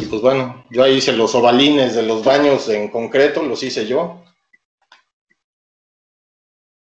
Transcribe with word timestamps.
Y 0.00 0.06
pues 0.06 0.22
bueno, 0.22 0.64
yo 0.70 0.84
ahí 0.84 0.98
hice 0.98 1.12
los 1.12 1.34
ovalines 1.34 1.96
de 1.96 2.04
los 2.04 2.22
baños 2.22 2.68
en 2.68 2.88
concreto, 2.88 3.42
los 3.42 3.60
hice 3.64 3.84
yo. 3.84 4.22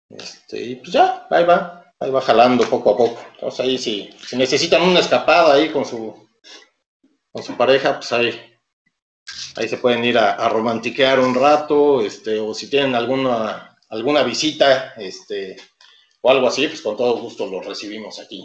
Este, 0.09 0.63
y 0.63 0.77
pues 0.77 0.93
ya, 0.93 1.27
ahí 1.31 1.45
va, 1.45 1.95
ahí 2.01 2.11
va 2.11 2.23
jalando 2.23 2.65
poco 2.69 2.95
a 2.95 2.97
poco. 2.97 3.21
Entonces 3.35 3.61
ahí 3.61 3.77
si, 3.77 4.11
si 4.27 4.37
necesitan 4.37 4.81
una 4.83 5.01
escapada 5.01 5.55
ahí 5.55 5.69
con 5.71 5.85
su, 5.85 6.27
con 7.31 7.43
su 7.43 7.55
pareja, 7.55 7.97
pues 7.97 8.11
ahí, 8.13 8.41
ahí 9.57 9.69
se 9.69 9.77
pueden 9.77 10.03
ir 10.07 10.17
a, 10.17 10.33
a 10.33 10.49
romantiquear 10.49 11.21
un 11.21 11.35
rato, 11.35 12.01
este, 12.01 12.39
o 12.41 12.55
si 12.55 12.71
tienen 12.71 12.95
alguna, 12.95 13.79
alguna 13.91 14.23
visita, 14.23 14.95
este, 14.97 15.57
o 16.23 16.31
algo 16.31 16.47
así, 16.47 16.67
pues 16.67 16.81
con 16.81 16.97
todo 16.97 17.21
gusto 17.21 17.47
los 17.47 17.67
recibimos 17.67 18.19
aquí. 18.21 18.43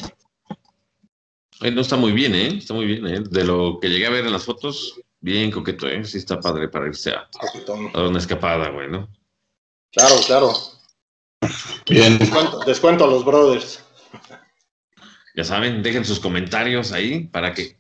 Eh, 1.62 1.72
no 1.72 1.82
está 1.82 1.96
muy 1.96 2.12
bien, 2.12 2.36
¿eh? 2.36 2.58
Está 2.58 2.74
muy 2.74 2.86
bien, 2.86 3.08
¿eh? 3.08 3.22
De 3.30 3.44
lo 3.44 3.80
que 3.82 3.90
llegué 3.90 4.06
a 4.08 4.12
ver 4.12 4.26
en 4.26 4.32
las 4.32 4.46
fotos, 4.46 5.00
bien 5.20 5.50
coqueto, 5.52 5.88
¿eh? 5.88 6.04
Sí 6.06 6.18
está 6.20 6.40
padre 6.40 6.70
para 6.70 6.88
irse 6.88 7.12
a, 7.12 7.22
a 7.22 7.98
dar 8.00 8.06
una 8.08 8.20
escapada, 8.20 8.70
güey, 8.70 8.90
¿no? 8.90 9.10
Claro, 9.92 10.16
claro. 10.26 10.54
Bien. 11.90 12.18
Descuento, 12.20 12.60
descuento 12.66 13.04
a 13.06 13.08
los 13.08 13.26
brothers. 13.26 13.84
Ya 15.36 15.44
saben, 15.44 15.82
dejen 15.84 16.04
sus 16.06 16.20
comentarios 16.20 16.92
ahí 16.92 17.26
para 17.28 17.54
que... 17.54 17.78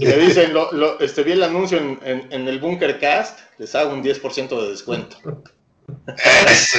Y 0.00 0.04
me 0.06 0.16
dicen, 0.16 0.54
lo, 0.54 0.72
lo- 0.72 0.98
este, 1.00 1.22
vi 1.22 1.32
el 1.32 1.42
anuncio 1.42 1.78
en, 1.78 1.98
en- 2.02 2.32
en 2.32 2.48
el 2.48 2.58
Bunker 2.60 2.98
Cast, 2.98 3.40
les 3.58 3.74
hago 3.74 3.92
un 3.92 4.02
10% 4.02 4.48
de 4.62 4.70
descuento. 4.70 5.16
Eso, 6.46 6.78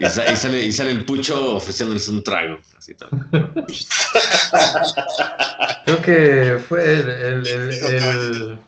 Y, 0.00 0.06
sa- 0.06 0.30
y 0.32 0.36
sale, 0.36 0.64
y 0.64 0.72
sale 0.72 0.90
el 0.90 1.04
pucho 1.04 1.56
ofreciéndoles 1.56 2.08
un 2.08 2.22
trago. 2.24 2.58
Así 2.76 2.94
tal. 2.94 3.08
Creo 5.84 6.02
que 6.02 6.58
fue 6.68 6.94
el, 6.94 7.08
el, 7.10 7.46
el, 7.46 7.72
el- 7.72 8.58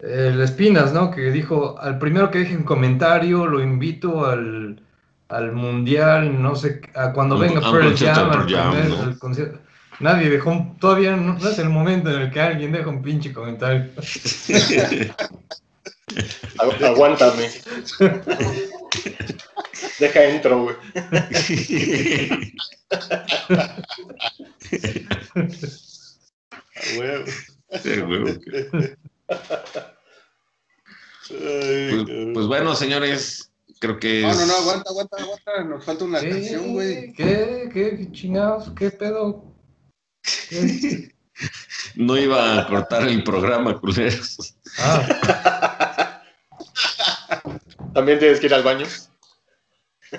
el 0.00 0.40
Espinas, 0.42 0.92
¿no? 0.92 1.10
Que 1.10 1.30
dijo, 1.30 1.78
al 1.80 1.98
primero 1.98 2.30
que 2.30 2.40
deje 2.40 2.56
un 2.56 2.64
comentario, 2.64 3.46
lo 3.46 3.62
invito 3.62 4.26
al, 4.26 4.80
al 5.28 5.52
mundial, 5.52 6.40
no 6.42 6.54
sé, 6.54 6.82
a 6.94 7.12
cuando 7.12 7.36
Un- 7.36 7.40
venga 7.40 7.60
Pearl 7.70 7.96
Jam, 7.96 8.30
al 8.30 8.46
Pearl 8.46 8.50
Jam, 8.54 8.70
primer- 8.72 8.88
¿no? 8.90 9.02
al 9.02 9.18
concierto. 9.18 9.58
Nadie 9.98 10.28
dejó, 10.28 10.50
un- 10.50 10.78
todavía 10.78 11.16
no, 11.16 11.38
no 11.38 11.48
es 11.48 11.58
el 11.58 11.70
momento 11.70 12.10
en 12.14 12.20
el 12.22 12.30
que 12.30 12.40
alguien 12.40 12.70
deja 12.72 12.88
un 12.90 13.00
pinche 13.02 13.32
comentario. 13.32 13.86
Agu- 16.58 16.84
Aguántame. 16.86 17.48
Deja 19.98 20.28
intro, 20.28 20.62
güey. 20.64 20.76
Sí. 31.28 31.28
Pues, 31.28 32.04
pues 32.32 32.46
bueno, 32.46 32.76
señores, 32.76 33.50
creo 33.80 33.98
que... 33.98 34.22
No, 34.22 34.34
no, 34.34 34.46
no, 34.46 34.56
aguanta, 34.56 34.90
aguanta, 34.90 35.16
aguanta. 35.18 35.64
Nos 35.64 35.84
falta 35.84 36.04
una 36.04 36.20
canción, 36.20 36.72
güey. 36.74 37.12
¿Qué? 37.12 37.68
¿Qué? 37.72 37.96
¿Qué 37.98 38.12
chingados? 38.12 38.70
¿Qué 38.76 38.90
pedo? 38.90 39.44
¿Qué? 40.48 41.12
No 41.96 42.16
iba 42.16 42.60
a 42.60 42.66
cortar 42.66 43.08
el 43.08 43.24
programa, 43.24 43.78
culeros. 43.78 44.54
Ah, 44.78 46.22
También 47.94 48.18
tienes 48.18 48.40
que 48.40 48.46
ir 48.46 48.54
al 48.54 48.62
baño. 48.62 48.86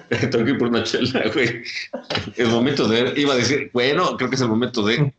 Tengo 0.32 0.46
que 0.46 0.52
ir 0.52 0.58
por 0.58 0.68
una 0.68 0.84
chela, 0.84 1.24
güey. 1.34 1.64
El 2.36 2.48
momento 2.48 2.88
de... 2.88 3.14
Iba 3.20 3.34
a 3.34 3.38
decir, 3.38 3.70
bueno, 3.74 4.18
creo 4.18 4.30
que 4.30 4.36
es 4.36 4.42
el 4.42 4.50
momento 4.50 4.84
de... 4.84 5.14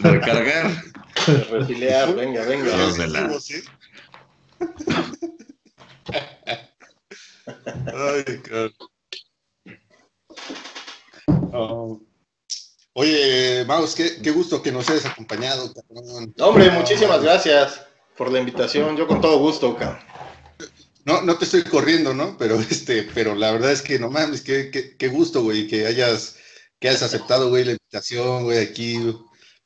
de 0.00 0.10
recargar. 0.10 0.70
de 1.26 1.44
Refilear, 1.44 2.14
venga, 2.14 2.44
venga. 2.44 2.76
Los 2.76 2.96
de 2.96 3.08
la-. 3.08 3.30
Ay. 7.86 8.24
Oh. 11.52 12.00
Oye, 12.96 13.64
Maus, 13.66 13.94
qué, 13.94 14.20
qué 14.22 14.30
gusto 14.30 14.62
que 14.62 14.70
nos 14.70 14.88
hayas 14.88 15.06
acompañado, 15.06 15.72
cabrón. 15.72 16.34
Hombre, 16.38 16.70
muchísimas 16.70 17.22
gracias 17.22 17.84
por 18.16 18.30
la 18.30 18.38
invitación. 18.38 18.96
Yo 18.96 19.06
con 19.08 19.20
todo 19.20 19.38
gusto, 19.38 19.76
cabrón. 19.76 19.98
No, 21.04 21.22
no 21.22 21.36
te 21.38 21.44
estoy 21.44 21.62
corriendo, 21.64 22.14
¿no? 22.14 22.36
Pero 22.38 22.58
este, 22.70 23.02
pero 23.14 23.34
la 23.34 23.52
verdad 23.52 23.72
es 23.72 23.82
que 23.82 23.98
no 23.98 24.10
mames, 24.10 24.40
qué, 24.42 24.70
qué, 24.70 24.96
qué 24.96 25.08
gusto, 25.08 25.42
güey, 25.42 25.66
que 25.68 25.86
hayas, 25.86 26.36
que 26.80 26.88
hayas 26.88 27.02
aceptado, 27.02 27.48
güey, 27.50 27.64
la 27.64 27.72
invitación, 27.72 28.44
güey, 28.44 28.58
aquí. 28.58 28.96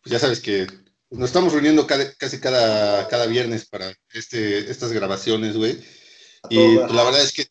Pues 0.03 0.12
ya 0.12 0.19
sabes 0.19 0.41
que 0.41 0.66
nos 1.10 1.28
estamos 1.31 1.53
reuniendo 1.53 1.87
cada- 1.87 2.12
casi 2.15 2.38
cada, 2.41 3.06
cada 3.09 3.26
viernes 3.26 3.66
para 3.66 3.93
este, 4.12 4.71
estas 4.71 4.93
grabaciones, 4.93 5.56
güey. 5.56 5.78
Y 6.50 6.76
pues, 6.76 6.93
la 6.93 7.04
verdad 7.04 7.22
es 7.22 7.32
que 7.32 7.47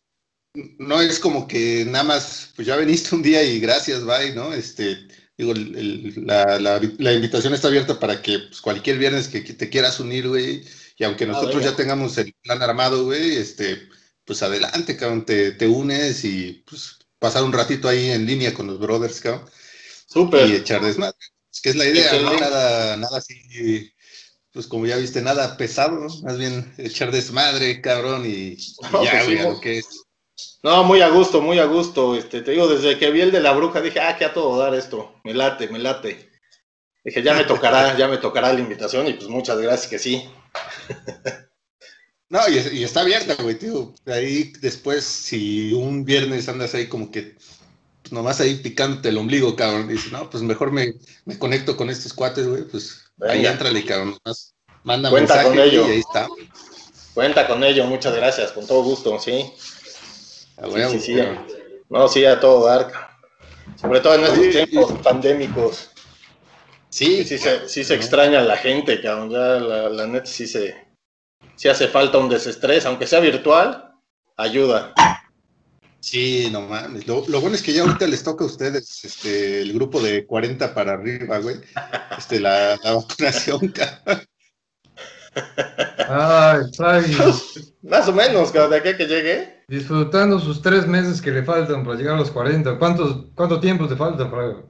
no 0.79 1.01
es 1.01 1.19
como 1.19 1.47
que 1.47 1.85
nada 1.85 2.03
más, 2.03 2.51
pues 2.55 2.67
ya 2.67 2.75
veniste 2.75 3.13
un 3.15 3.21
día 3.21 3.43
y 3.43 3.59
gracias, 3.59 4.03
bye, 4.05 4.33
¿no? 4.33 4.53
Este, 4.53 4.97
digo, 5.37 5.51
el- 5.53 6.23
la, 6.25 6.59
la- 6.59 6.81
la 6.97 7.13
invitación 7.13 7.53
está 7.53 7.67
abierta 7.67 7.99
para 7.99 8.21
que 8.21 8.39
pues, 8.39 8.59
cualquier 8.61 8.97
viernes 8.97 9.27
que 9.27 9.41
te 9.41 9.69
quieras 9.69 9.99
unir, 9.99 10.27
güey, 10.27 10.63
y 10.97 11.03
aunque 11.03 11.25
Ah, 11.25 11.27
nosotros 11.27 11.63
ya 11.63 11.75
tengamos 11.75 12.17
el 12.17 12.33
plan 12.43 12.61
armado, 12.61 13.05
güey, 13.05 13.37
este, 13.37 13.87
pues 14.25 14.41
adelante, 14.43 14.97
cabrón, 14.97 15.25
te, 15.25 15.51
te 15.51 15.67
unes 15.67 16.23
y 16.25 16.63
pues 16.67 16.97
pasar 17.19 17.43
un 17.43 17.53
ratito 17.53 17.87
ahí 17.87 18.09
en 18.11 18.25
línea 18.25 18.53
con 18.53 18.67
los 18.67 18.79
brothers, 18.79 19.21
cabrón, 19.21 19.47
y 19.47 20.11
Súper. 20.13 20.51
echar 20.51 20.81
desmadre. 20.83 21.17
Es 21.51 21.61
que 21.61 21.69
es 21.69 21.75
la 21.75 21.85
idea. 21.85 22.13
Nada, 22.21 22.97
nada 22.97 23.17
así, 23.17 23.91
pues 24.51 24.67
como 24.67 24.85
ya 24.85 24.97
viste, 24.97 25.21
nada 25.21 25.55
pesado, 25.57 25.99
¿no? 25.99 26.07
Más 26.23 26.37
bien 26.37 26.73
echar 26.77 27.11
desmadre, 27.11 27.81
cabrón, 27.81 28.25
y, 28.25 28.53
y 28.53 28.75
No, 28.91 29.03
ya, 29.03 29.11
pues 29.11 29.25
sí, 29.25 29.35
güey, 29.35 29.59
que 29.61 29.77
es. 29.79 30.03
No, 30.63 30.83
muy 30.83 31.01
a 31.01 31.09
gusto, 31.09 31.41
muy 31.41 31.59
a 31.59 31.65
gusto. 31.65 32.15
Este, 32.15 32.41
te 32.41 32.51
digo, 32.51 32.67
desde 32.67 32.97
que 32.97 33.09
vi 33.11 33.21
el 33.21 33.31
de 33.31 33.39
la 33.39 33.53
bruja 33.53 33.81
dije, 33.81 33.99
ah, 33.99 34.17
que 34.17 34.25
a 34.25 34.33
todo 34.33 34.57
dar 34.57 34.73
esto. 34.75 35.15
Me 35.23 35.33
late, 35.33 35.67
me 35.69 35.79
late. 35.79 36.29
Dije, 37.03 37.23
ya 37.23 37.33
me 37.33 37.43
tocará, 37.45 37.97
ya 37.97 38.07
me 38.07 38.17
tocará 38.17 38.51
la 38.53 38.59
invitación 38.59 39.07
y 39.07 39.13
pues 39.13 39.29
muchas 39.29 39.57
gracias 39.59 39.87
que 39.87 39.99
sí. 39.99 40.29
No, 42.29 42.39
y, 42.49 42.57
es- 42.57 42.73
y 42.73 42.83
está 42.83 43.01
abierta, 43.01 43.35
güey, 43.41 43.57
tío. 43.57 43.93
Ahí 44.05 44.51
después, 44.59 45.05
si 45.05 45.71
un 45.71 46.03
viernes 46.03 46.49
andas 46.49 46.73
ahí 46.73 46.87
como 46.87 47.09
que 47.09 47.37
pues, 48.01 48.11
nomás 48.11 48.41
ahí 48.41 48.55
picándote 48.55 49.07
el 49.09 49.17
ombligo, 49.17 49.55
cabrón, 49.55 49.87
dices, 49.87 50.11
no, 50.11 50.29
pues 50.29 50.43
mejor 50.43 50.73
me, 50.73 50.93
me 51.23 51.39
conecto 51.39 51.77
con 51.77 51.89
estos 51.89 52.11
cuates, 52.13 52.45
güey, 52.45 52.63
pues 52.63 53.01
ahí 53.21 53.37
Venga. 53.37 53.51
entrale, 53.53 53.85
cabrón. 53.85 54.17
Nomás 54.25 54.53
manda 54.83 55.09
Cuenta 55.09 55.35
mensaje 55.35 55.55
con 55.55 55.59
ello. 55.65 55.87
y 55.87 55.91
ahí 55.91 55.99
está. 55.99 56.27
Cuenta 57.13 57.47
con 57.47 57.63
ello, 57.63 57.85
muchas 57.85 58.13
gracias, 58.13 58.51
con 58.51 58.67
todo 58.67 58.83
gusto, 58.83 59.17
sí. 59.19 59.49
No, 61.89 62.07
sí, 62.09 62.25
a 62.25 62.39
todo 62.39 62.65
dar. 62.65 62.91
Sobre 63.79 64.01
todo 64.01 64.15
en 64.15 64.23
estos 64.23 64.39
Oye, 64.39 64.65
tiempos 64.65 64.91
pandémicos. 65.01 65.89
Sí, 66.89 67.23
Sí, 67.25 67.37
se, 67.37 67.67
sí 67.67 67.83
se 67.83 67.95
¿no? 67.95 68.01
extraña 68.01 68.39
a 68.39 68.43
la 68.43 68.57
gente, 68.57 69.01
cabrón. 69.01 69.29
Ya 69.29 69.37
la, 69.59 69.89
la 69.89 70.07
neta 70.07 70.25
sí 70.25 70.47
se. 70.47 70.75
Sí 71.55 71.67
hace 71.69 71.87
falta 71.87 72.17
un 72.19 72.29
desestrés, 72.29 72.85
aunque 72.85 73.07
sea 73.07 73.19
virtual, 73.19 73.91
ayuda. 74.37 74.93
Sí, 75.99 76.49
no 76.51 76.61
mames. 76.61 77.07
Lo, 77.07 77.23
lo 77.27 77.41
bueno 77.41 77.55
es 77.55 77.63
que 77.63 77.73
ya 77.73 77.81
ahorita 77.81 78.07
les 78.07 78.23
toca 78.23 78.43
a 78.43 78.47
ustedes, 78.47 79.03
este, 79.03 79.61
el 79.61 79.73
grupo 79.73 79.99
de 79.99 80.25
40 80.25 80.73
para 80.73 80.93
arriba, 80.93 81.39
güey. 81.39 81.57
Este, 82.17 82.39
la, 82.39 82.77
la 82.83 82.93
vacunación, 82.93 83.67
cabrón. 83.73 84.23
ay, 86.07 86.61
ahí 86.79 87.15
Más 87.81 88.07
o 88.07 88.13
menos, 88.13 88.51
cabrón, 88.51 88.71
de 88.71 88.77
aquí 88.77 88.89
a 88.89 88.97
que 88.97 89.05
llegue. 89.07 89.63
disfrutando 89.67 90.39
sus 90.39 90.61
tres 90.61 90.87
meses 90.87 91.21
que 91.21 91.31
le 91.31 91.43
faltan 91.43 91.83
para 91.83 91.97
llegar 91.97 92.15
a 92.15 92.19
los 92.19 92.31
40. 92.31 92.77
¿Cuántos, 92.77 93.25
¿Cuánto 93.35 93.59
tiempo 93.59 93.87
te 93.87 93.95
falta, 93.95 94.29
Fraga? 94.29 94.63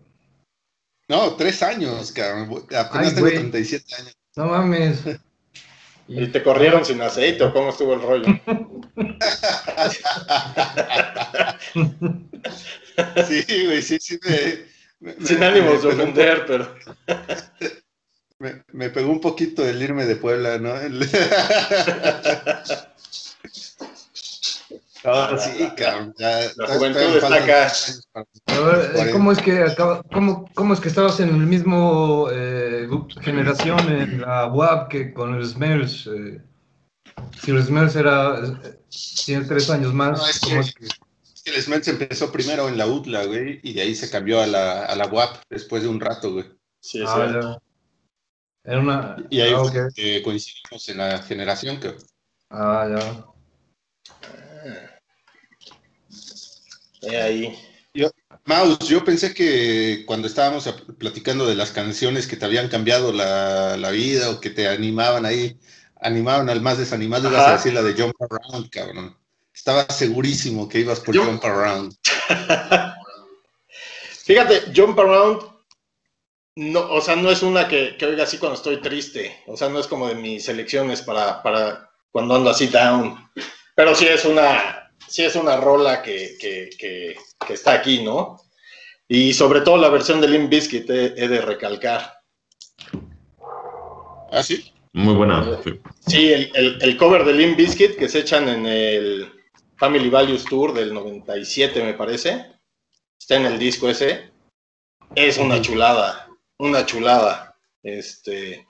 No, 1.09 1.35
tres 1.35 1.63
años, 1.63 2.11
cabrón. 2.11 2.65
Apenas 2.75 3.07
Ay, 3.09 3.15
tengo 3.15 3.21
güey. 3.21 3.35
37 3.35 3.95
años. 3.95 4.17
No 4.35 4.45
mames. 4.47 4.99
Y 6.09 6.25
te 6.27 6.41
corrieron 6.41 6.85
sin 6.85 7.01
aceite, 7.01 7.43
o 7.43 7.51
cómo 7.51 7.71
estuvo 7.71 7.93
el 7.93 8.01
rollo. 8.01 8.27
Sí, 13.27 13.65
güey, 13.65 13.81
sí, 13.81 13.97
sí. 13.99 14.19
Me, 14.99 15.13
me- 15.13 15.25
Sin 15.25 15.39
me- 15.39 15.45
ánimos 15.45 15.83
de 15.83 15.89
ofender, 15.89 16.45
pero. 16.47 16.75
Me, 18.39 18.63
me 18.71 18.91
pegó 18.91 19.11
un 19.11 19.19
poquito 19.19 19.67
el 19.67 19.81
irme 19.81 20.05
de 20.05 20.15
Puebla, 20.15 20.59
¿no? 20.59 20.75
Sí, 25.39 25.69
cabrón. 25.77 26.13
La 26.17 26.67
juventud 26.67 27.15
está 27.15 27.35
acá. 27.35 27.71
ver. 28.95 29.11
¿cómo 29.11 29.31
es 29.31 29.39
que 29.39 29.63
acaba, 29.63 30.01
cómo, 30.13 30.49
cómo 30.53 30.73
es 30.73 30.79
que 30.79 30.89
estabas 30.89 31.19
en 31.19 31.29
el 31.29 31.45
mismo 31.47 32.27
eh, 32.31 32.87
generación 33.21 33.79
en 33.91 34.21
la 34.21 34.47
UAP 34.47 34.89
que 34.89 35.13
con 35.13 35.35
el 35.35 35.45
Smells? 35.45 36.07
eh? 36.07 36.41
si 37.41 37.51
el 37.51 37.63
Smells 37.63 37.95
era 37.95 38.39
eh, 38.39 38.79
tiene 39.25 39.45
tres 39.45 39.69
años 39.69 39.93
más, 39.93 40.19
No, 40.19 40.27
es 40.27 40.39
¿cómo 40.39 40.55
que- 40.55 40.59
es 40.61 40.73
que? 40.75 40.87
que 41.43 41.55
el 41.55 41.61
Smeltz 41.63 41.87
empezó 41.87 42.29
primero 42.31 42.67
en 42.67 42.77
la 42.77 42.87
UTLA, 42.87 43.23
güey, 43.25 43.59
y 43.63 43.73
de 43.73 43.81
ahí 43.81 43.95
se 43.95 44.09
cambió 44.09 44.41
a 44.41 44.47
la, 44.47 44.83
a 44.85 44.95
la 44.97 45.07
UAP 45.07 45.37
después 45.49 45.81
de 45.83 45.87
un 45.89 45.99
rato, 46.01 46.33
güey. 46.33 46.45
Sí, 46.81 47.01
es 47.01 47.09
Ah, 47.09 47.15
cierto. 47.29 47.61
ya. 48.65 48.71
Era 48.71 48.79
una. 48.81 49.15
Y 49.29 49.39
ahí 49.39 49.53
ah, 49.55 49.59
fue 49.63 49.87
que 49.95 50.21
coincidimos 50.21 50.89
en 50.89 50.97
la 50.97 51.19
generación 51.19 51.79
que 51.79 51.95
Ah, 52.49 52.85
ya. 52.89 53.25
Eh, 57.01 57.21
ahí. 57.21 57.59
Maus, 58.45 58.79
yo 58.87 59.03
pensé 59.03 59.33
que 59.33 60.03
cuando 60.05 60.27
estábamos 60.27 60.67
platicando 60.97 61.45
de 61.45 61.55
las 61.55 61.71
canciones 61.71 62.27
que 62.27 62.37
te 62.37 62.45
habían 62.45 62.69
cambiado 62.69 63.11
la, 63.11 63.75
la 63.75 63.89
vida 63.91 64.29
o 64.29 64.39
que 64.39 64.49
te 64.49 64.67
animaban 64.67 65.25
ahí, 65.25 65.57
animaban 65.99 66.49
al 66.49 66.61
más 66.61 66.77
desanimado, 66.77 67.29
ibas 67.29 67.47
a 67.47 67.51
decir 67.53 67.73
la 67.73 67.81
de 67.81 67.93
Jump 67.93 68.15
Around, 68.21 68.69
cabrón. 68.69 69.17
Estaba 69.53 69.85
segurísimo 69.89 70.69
que 70.69 70.79
ibas 70.79 70.99
por 70.99 71.15
Yo- 71.15 71.25
Jump 71.25 71.43
Around. 71.43 71.95
Fíjate, 74.25 74.71
Jump 74.75 74.99
Around, 74.99 75.41
no, 76.55 76.81
o 76.91 77.01
sea, 77.01 77.15
no 77.15 77.31
es 77.31 77.41
una 77.43 77.67
que, 77.67 77.95
que 77.97 78.05
oiga 78.05 78.23
así 78.23 78.37
cuando 78.37 78.55
estoy 78.57 78.81
triste. 78.81 79.35
O 79.47 79.55
sea, 79.57 79.69
no 79.69 79.79
es 79.79 79.87
como 79.87 80.07
de 80.07 80.15
mis 80.15 80.45
selecciones 80.45 81.01
para, 81.01 81.41
para 81.43 81.89
cuando 82.11 82.35
ando 82.35 82.49
así 82.49 82.67
down. 82.67 83.29
Pero 83.75 83.95
sí 83.95 84.07
es 84.07 84.25
una, 84.25 84.86
sí 85.07 85.23
es 85.23 85.35
una 85.35 85.57
rola 85.57 86.01
que, 86.01 86.37
que, 86.39 86.69
que, 86.77 87.15
que 87.45 87.53
está 87.53 87.73
aquí, 87.73 88.03
¿no? 88.03 88.39
Y 89.07 89.33
sobre 89.33 89.61
todo 89.61 89.77
la 89.77 89.89
versión 89.89 90.19
de 90.19 90.27
Limp 90.27 90.49
Bizkit 90.49 90.89
he, 90.89 91.05
he 91.15 91.27
de 91.27 91.41
recalcar. 91.41 92.19
¿Ah, 94.31 94.43
sí? 94.43 94.71
Muy 94.93 95.13
buena. 95.13 95.59
sí. 95.63 95.79
Sí, 96.07 96.33
el, 96.33 96.51
el, 96.55 96.77
el 96.81 96.97
cover 96.97 97.23
de 97.23 97.33
Limp 97.33 97.57
Bizkit 97.57 97.97
que 97.97 98.09
se 98.09 98.19
echan 98.19 98.49
en 98.49 98.65
el 98.65 99.31
Family 99.77 100.09
Values 100.09 100.43
Tour 100.45 100.73
del 100.73 100.93
97, 100.93 101.83
me 101.83 101.93
parece. 101.93 102.45
Está 103.19 103.35
en 103.35 103.45
el 103.45 103.59
disco 103.59 103.89
ese. 103.89 104.31
Es 105.15 105.37
una 105.37 105.61
chulada, 105.61 106.27
una 106.57 106.85
chulada. 106.85 107.55
Este. 107.83 108.65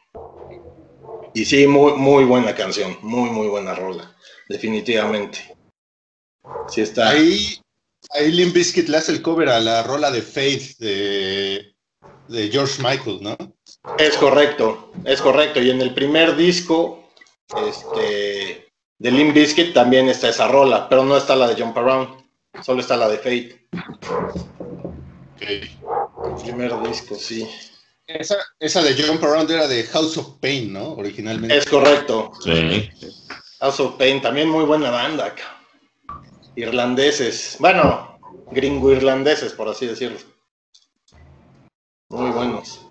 Y 1.33 1.45
sí, 1.45 1.65
muy, 1.67 1.93
muy 1.93 2.25
buena 2.25 2.53
canción, 2.55 2.97
muy, 3.01 3.29
muy 3.29 3.47
buena 3.47 3.73
rola, 3.73 4.15
definitivamente. 4.49 5.56
Sí 6.69 6.81
está. 6.81 7.09
Ahí, 7.09 7.59
ahí 8.11 8.31
Limp 8.31 8.53
Bizkit 8.53 8.89
le 8.89 8.97
hace 8.97 9.11
el 9.11 9.21
cover 9.21 9.49
a 9.49 9.59
la 9.59 9.83
rola 9.83 10.11
de 10.11 10.21
Faith 10.21 10.77
de, 10.79 11.73
de 12.27 12.49
George 12.49 12.81
Michael, 12.81 13.19
¿no? 13.21 13.37
Es 13.97 14.17
correcto, 14.17 14.91
es 15.05 15.21
correcto. 15.21 15.61
Y 15.61 15.69
en 15.69 15.81
el 15.81 15.93
primer 15.93 16.35
disco, 16.35 17.09
este, 17.67 18.67
de 18.97 19.11
Limp 19.11 19.33
Bizkit 19.33 19.73
también 19.73 20.09
está 20.09 20.29
esa 20.29 20.47
rola, 20.47 20.89
pero 20.89 21.03
no 21.03 21.17
está 21.17 21.35
la 21.35 21.47
de 21.47 21.61
Jump 21.61 21.77
Around, 21.77 22.23
solo 22.63 22.81
está 22.81 22.97
la 22.97 23.07
de 23.07 23.17
Fate. 23.17 23.67
El 25.39 25.69
primer 26.43 26.81
disco, 26.81 27.15
sí. 27.15 27.47
Esa, 28.07 28.37
esa 28.59 28.81
de 28.81 29.01
Jump 29.01 29.23
Around 29.23 29.51
era 29.51 29.67
de 29.67 29.83
House 29.83 30.17
of 30.17 30.39
Pain, 30.39 30.71
¿no? 30.71 30.93
Originalmente. 30.93 31.57
Es 31.57 31.65
correcto. 31.65 32.31
Sí. 32.41 32.89
House 33.59 33.79
of 33.79 33.95
Pain, 33.97 34.21
también 34.21 34.49
muy 34.49 34.63
buena 34.65 34.89
banda. 34.89 35.35
Irlandeses, 36.57 37.55
bueno, 37.59 38.19
gringo-irlandeses, 38.51 39.53
por 39.53 39.69
así 39.69 39.85
decirlo. 39.85 40.17
Muy 42.09 42.31
buenos. 42.31 42.81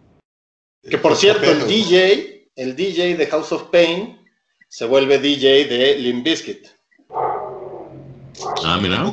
Que 0.88 0.96
por 0.98 1.16
cierto, 1.16 1.50
el 1.50 1.66
DJ, 1.66 2.52
el 2.54 2.76
DJ 2.76 3.16
de 3.16 3.26
House 3.26 3.50
of 3.50 3.64
Pain 3.64 4.24
se 4.68 4.84
vuelve 4.84 5.18
DJ 5.18 5.64
de 5.64 5.98
Limp 5.98 6.24
Bizkit. 6.24 6.68
Ah, 8.64 8.78
mira. 8.80 9.12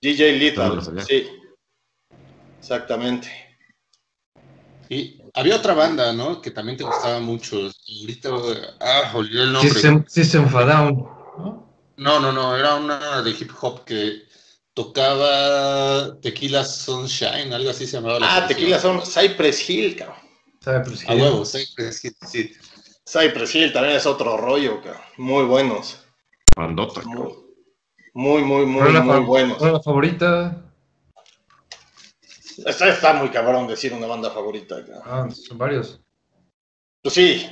DJ 0.00 0.38
Lethal, 0.38 0.80
sí. 1.04 1.28
Exactamente. 2.60 3.28
Y 4.88 5.20
había 5.34 5.56
otra 5.56 5.74
banda, 5.74 6.12
¿no? 6.12 6.40
Que 6.40 6.52
también 6.52 6.78
te 6.78 6.84
gustaba 6.84 7.18
mucho. 7.18 7.56
Ahorita, 8.00 8.30
ah, 8.78 9.10
olvidé 9.12 9.42
el 9.42 9.52
nombre. 9.52 9.70
System, 9.70 10.04
System 10.06 10.44
of 10.44 10.54
a 10.54 10.64
Down. 10.64 10.94
¿no? 11.38 11.67
No, 11.98 12.18
no, 12.20 12.32
no, 12.32 12.56
era 12.56 12.76
una 12.76 13.22
de 13.22 13.30
hip 13.30 13.50
hop 13.60 13.84
que 13.84 14.22
tocaba 14.72 16.18
Tequila 16.20 16.64
Sunshine, 16.64 17.52
algo 17.52 17.70
así 17.70 17.86
se 17.86 17.96
llamaba. 17.96 18.20
la 18.20 18.26
Ah, 18.26 18.38
canción. 18.40 18.58
tequila 18.58 18.78
son 18.78 19.02
Cypress 19.04 19.68
Hill, 19.68 19.96
cabrón. 19.96 20.16
Cypress 20.62 21.08
A 21.08 21.14
Hill. 21.14 21.22
huevo, 21.22 21.44
sí, 21.44 21.64
es 21.76 22.00
que 22.00 22.10
sí. 22.26 22.52
Cypress 23.04 23.54
Hill 23.54 23.72
también 23.72 23.96
es 23.96 24.06
otro 24.06 24.36
rollo, 24.36 24.80
cabrón. 24.80 25.02
Muy 25.16 25.44
buenos. 25.44 25.98
Bandota. 26.56 27.02
Muy, 27.04 27.32
muy, 28.14 28.42
muy, 28.42 28.66
muy, 28.66 28.92
muy 29.00 29.20
buenos. 29.24 29.58
rola 29.60 29.80
favorita. 29.80 30.64
Está, 32.64 32.88
está 32.88 33.12
muy 33.14 33.28
cabrón 33.30 33.66
decir 33.66 33.92
una 33.92 34.06
banda 34.06 34.30
favorita. 34.30 34.84
cabrón. 34.84 35.02
Ah, 35.04 35.28
son 35.30 35.58
varios. 35.58 36.00
Pues 37.02 37.14
sí. 37.14 37.48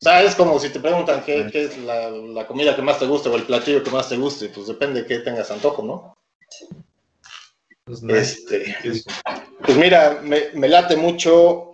O 0.00 0.04
sea, 0.04 0.22
es 0.22 0.34
como 0.34 0.58
si 0.58 0.70
te 0.70 0.80
preguntan 0.80 1.22
qué, 1.24 1.48
qué 1.52 1.64
es 1.64 1.76
la, 1.78 2.08
la 2.10 2.46
comida 2.46 2.74
que 2.74 2.80
más 2.80 2.98
te 2.98 3.06
guste 3.06 3.28
o 3.28 3.36
el 3.36 3.42
platillo 3.42 3.82
que 3.82 3.90
más 3.90 4.08
te 4.08 4.16
guste. 4.16 4.48
Pues 4.48 4.66
depende 4.66 5.02
de 5.02 5.06
qué 5.06 5.18
tengas 5.18 5.50
antojo, 5.50 5.82
¿no? 5.82 6.16
Nice. 8.02 8.18
Este, 8.18 8.76
pues 9.62 9.76
mira, 9.76 10.20
me, 10.22 10.50
me 10.54 10.68
late 10.68 10.96
mucho 10.96 11.72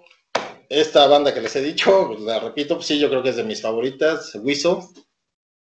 esta 0.69 1.06
banda 1.06 1.32
que 1.32 1.40
les 1.40 1.55
he 1.55 1.61
dicho. 1.62 2.08
pues 2.08 2.20
la 2.20 2.40
repito, 2.40 2.75
pues 2.76 2.87
sí, 2.87 2.99
yo 2.99 3.08
creo 3.08 3.23
que 3.23 3.28
es 3.31 3.37
de 3.37 3.44
mis 3.44 3.62
favoritas. 3.62 4.34
Whistle. 4.43 4.78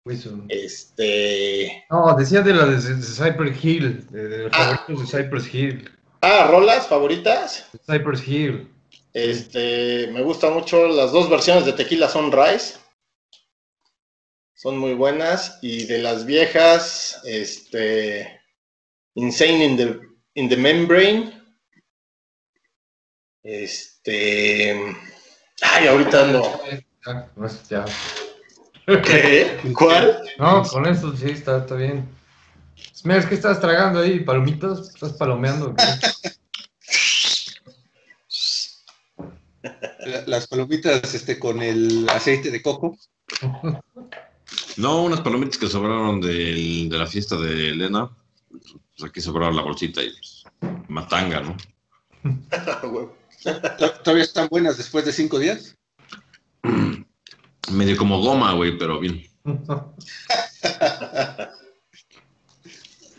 Wilson. 0.04 0.46
Este. 0.48 1.84
No, 1.90 2.14
decía 2.16 2.42
de 2.42 2.52
la 2.54 2.66
de, 2.66 2.76
de 2.76 3.02
Cypress 3.02 3.64
Hill. 3.64 4.06
De, 4.10 4.28
de 4.28 4.38
los 4.44 4.52
Ah. 4.54 4.76
favoritos 4.86 5.10
de 5.12 5.22
Cypress 5.24 5.54
Hill. 5.54 5.90
Ah, 6.20 6.48
rolas 6.50 6.86
favoritas. 6.86 7.66
Cypress 7.86 8.26
Hill. 8.28 8.71
Este, 9.14 10.08
me 10.08 10.22
gustan 10.22 10.54
mucho 10.54 10.86
las 10.88 11.12
dos 11.12 11.28
versiones 11.28 11.66
de 11.66 11.72
Tequila 11.74 12.08
Sunrise. 12.08 12.78
Son 14.54 14.78
muy 14.78 14.94
buenas. 14.94 15.58
Y 15.62 15.84
de 15.86 15.98
las 15.98 16.24
viejas, 16.24 17.20
este, 17.24 18.40
Insane 19.14 19.64
in 19.64 19.76
the, 19.76 20.00
in 20.34 20.48
the 20.48 20.56
Membrane. 20.56 21.40
Este, 23.42 24.72
ay, 25.62 25.86
ahorita 25.88 26.26
no. 26.28 26.60
Ah, 27.06 27.26
pues 27.34 27.68
ya. 27.68 27.84
¿Qué? 28.86 29.60
¿Cuál? 29.76 30.22
No, 30.38 30.62
con 30.62 30.86
eso 30.86 31.14
sí, 31.16 31.30
está, 31.30 31.58
está 31.58 31.74
bien. 31.74 32.08
Mira, 33.04 33.18
es 33.18 33.26
que 33.26 33.34
estás 33.34 33.60
tragando 33.60 34.00
ahí 34.00 34.20
palomitas, 34.20 34.90
estás 34.94 35.12
palomeando. 35.14 35.74
¿qué? 35.74 35.82
La- 39.62 39.90
Las 40.26 40.46
palomitas 40.48 41.14
este, 41.14 41.38
con 41.38 41.62
el 41.62 42.08
aceite 42.08 42.50
de 42.50 42.60
coco. 42.62 42.96
No, 44.76 45.02
unas 45.04 45.20
palomitas 45.20 45.58
que 45.58 45.68
sobraron 45.68 46.20
del- 46.20 46.88
de 46.88 46.98
la 46.98 47.06
fiesta 47.06 47.36
de 47.36 47.68
Elena. 47.70 48.10
Pues 48.50 49.04
aquí 49.10 49.20
sobraron 49.20 49.56
la 49.56 49.62
bolsita 49.62 50.02
y 50.02 50.10
pues, 50.10 50.44
matanga, 50.88 51.40
¿no? 51.40 51.56
¿To- 53.78 53.92
¿Todavía 54.02 54.24
están 54.24 54.48
buenas 54.48 54.76
después 54.76 55.04
de 55.04 55.12
cinco 55.12 55.38
días? 55.38 55.76
Medio 57.72 57.96
como 57.96 58.20
goma, 58.20 58.52
güey, 58.54 58.76
pero 58.78 58.98
bien. 59.00 59.22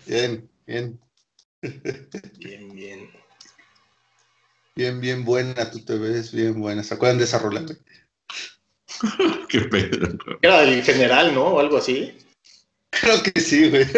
Bien, 0.05 0.49
bien, 0.67 0.99
Bien, 2.39 2.75
bien. 2.75 3.09
Bien, 4.75 4.99
bien 5.01 5.23
buena. 5.25 5.69
Tú 5.71 5.83
te 5.83 5.97
ves 5.97 6.31
bien 6.31 6.59
buena. 6.59 6.83
¿Se 6.83 6.93
acuerdan 6.93 7.17
de 7.17 7.23
esa 7.25 7.39
rola? 7.39 7.61
güey? 7.61 7.77
Qué 9.49 9.61
pedo. 9.61 10.17
Era 10.41 10.61
del 10.61 10.83
general, 10.83 11.33
¿no? 11.33 11.45
O 11.47 11.59
algo 11.59 11.77
así. 11.77 12.17
Creo 12.89 13.21
que 13.23 13.39
sí, 13.39 13.69
güey. 13.69 13.85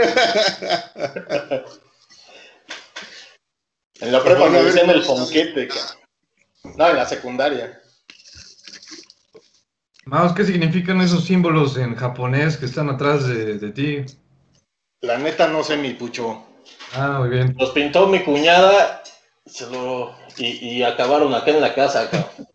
En 4.01 4.11
la 4.11 4.21
prepa 4.23 4.41
Bueno, 4.41 4.59
me 4.59 4.63
decían 4.65 4.89
el 4.89 5.05
¿cómo- 5.05 5.19
fonquete. 5.19 5.69
No, 6.75 6.89
en 6.89 6.95
la 6.97 7.05
secundaria. 7.05 7.81
Maus, 10.05 10.33
¿qué 10.33 10.43
significan 10.43 10.99
esos 11.01 11.23
símbolos 11.25 11.77
en 11.77 11.95
japonés 11.95 12.57
que 12.57 12.65
están 12.65 12.89
atrás 12.89 13.25
de, 13.27 13.57
de 13.57 13.71
ti? 13.71 14.05
La 15.01 15.17
neta 15.17 15.47
no 15.47 15.63
sé 15.63 15.77
mi 15.77 15.93
pucho. 15.93 16.45
Ah, 16.93 17.19
muy 17.19 17.29
bien. 17.29 17.55
Los 17.57 17.69
pintó 17.71 18.07
mi 18.07 18.21
cuñada 18.23 19.01
se 19.45 19.65
lo, 19.69 20.13
y, 20.37 20.77
y 20.77 20.83
acabaron 20.83 21.33
acá 21.33 21.51
en 21.51 21.61
la 21.61 21.73
casa. 21.73 22.09
cabrón. 22.09 22.47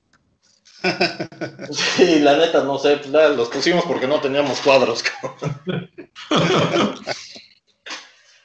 Sí, 1.73 2.21
la 2.21 2.37
neta 2.37 2.65
no 2.65 2.79
sé, 2.79 2.97
pues, 2.97 3.11
nada, 3.11 3.29
los 3.31 3.49
pusimos 3.49 3.85
porque 3.85 4.07
no 4.07 4.21
teníamos 4.21 4.61
cuadros. 4.61 5.03
cabrón. 5.03 5.61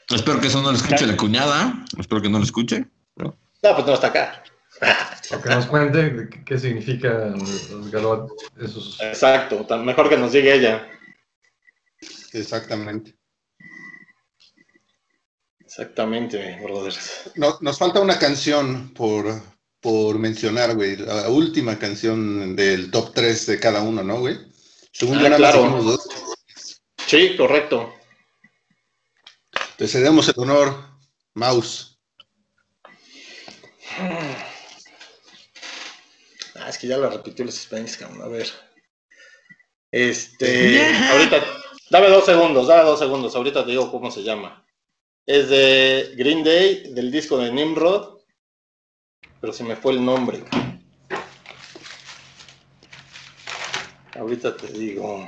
Espero 0.10 0.40
que 0.40 0.48
eso 0.48 0.62
no 0.62 0.72
lo 0.72 0.78
escuche 0.78 1.08
la 1.08 1.18
cuñada. 1.18 1.74
Espero 1.98 2.22
que 2.22 2.30
no 2.30 2.38
lo 2.38 2.44
escuche. 2.44 2.86
No, 3.16 3.36
pues 3.62 3.86
no 3.86 3.94
está 3.94 4.08
acá. 4.08 4.44
O 5.32 5.42
que 5.42 5.50
nos 5.50 5.66
cuente 5.66 6.30
qué, 6.46 6.60
significan 6.60 7.40
los 7.40 7.90
galot, 7.92 8.30
esos. 8.62 9.00
Exacto, 9.02 9.66
mejor 9.78 10.10
que 10.10 10.18
nos 10.18 10.34
diga 10.34 10.54
ella. 10.54 10.88
Exactamente. 12.34 13.16
Exactamente, 15.78 16.58
brothers. 16.64 17.32
No, 17.36 17.58
nos 17.60 17.78
falta 17.78 18.00
una 18.00 18.18
canción 18.18 18.94
por, 18.94 19.26
por 19.82 20.18
mencionar, 20.18 20.74
güey. 20.74 20.96
La 20.96 21.28
última 21.28 21.78
canción 21.78 22.56
del 22.56 22.90
top 22.92 23.14
3 23.14 23.46
de 23.46 23.60
cada 23.60 23.82
uno, 23.82 24.02
¿no, 24.02 24.20
güey? 24.20 24.38
Según 24.94 25.18
Ah, 25.18 25.24
yo, 25.24 25.30
nada 25.30 25.38
más 25.42 25.52
claro. 25.52 25.64
dijimos 25.64 25.86
dos. 25.86 26.08
Sí, 27.06 27.36
correcto. 27.36 27.94
Te 29.78 29.86
cedemos 29.90 30.30
el 30.30 30.36
honor, 30.38 30.78
Mouse. 31.34 32.00
Ah, 36.56 36.70
es 36.70 36.78
que 36.78 36.88
ya 36.88 36.96
lo 36.98 37.10
repitió 37.10 37.44
el 37.44 37.52
Spence, 37.52 38.00
cabrón. 38.00 38.22
A 38.22 38.28
ver. 38.30 38.48
Este. 39.92 40.82
Ahorita. 41.12 41.44
Dame 41.90 42.08
dos 42.08 42.26
segundos, 42.26 42.68
dame 42.68 42.84
dos 42.84 43.00
segundos. 43.00 43.36
Ahorita 43.36 43.66
te 43.66 43.72
digo 43.72 43.92
cómo 43.92 44.10
se 44.10 44.24
llama. 44.24 44.65
Es 45.26 45.50
de 45.50 46.14
Green 46.16 46.44
Day, 46.44 46.94
del 46.94 47.12
disco 47.12 47.38
de 47.38 47.52
Nimrod. 47.52 48.20
Pero 49.42 49.54
se 49.54 49.64
me 49.64 49.76
fue 49.76 49.94
el 49.94 50.06
nombre. 50.06 50.44
Ahorita 54.18 54.56
te 54.56 54.68
digo. 54.68 55.28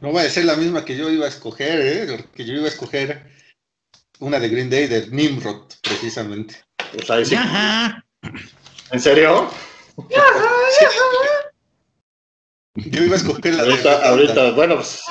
No 0.00 0.12
va 0.12 0.22
a 0.22 0.28
ser 0.28 0.44
la 0.44 0.56
misma 0.56 0.84
que 0.84 0.96
yo 0.96 1.10
iba 1.10 1.26
a 1.26 1.28
escoger, 1.28 1.80
¿eh? 1.80 2.24
Que 2.34 2.44
yo 2.44 2.54
iba 2.54 2.64
a 2.64 2.68
escoger 2.68 3.30
una 4.18 4.38
de 4.38 4.48
Green 4.48 4.70
Day, 4.70 4.86
de 4.86 5.06
Nimrod, 5.08 5.72
precisamente. 5.82 6.62
Pues 6.92 7.10
ahí 7.10 7.24
sí. 7.24 7.34
Ajá. 7.34 8.04
¿En 8.90 9.00
serio? 9.00 9.50
Yo 12.74 13.02
iba 13.02 13.14
a 13.14 13.18
escoger 13.18 13.54
la 13.54 13.64
de... 13.64 13.70
Ahorita, 13.70 14.08
ahorita, 14.08 14.50
bueno, 14.52 14.76
pues. 14.76 15.02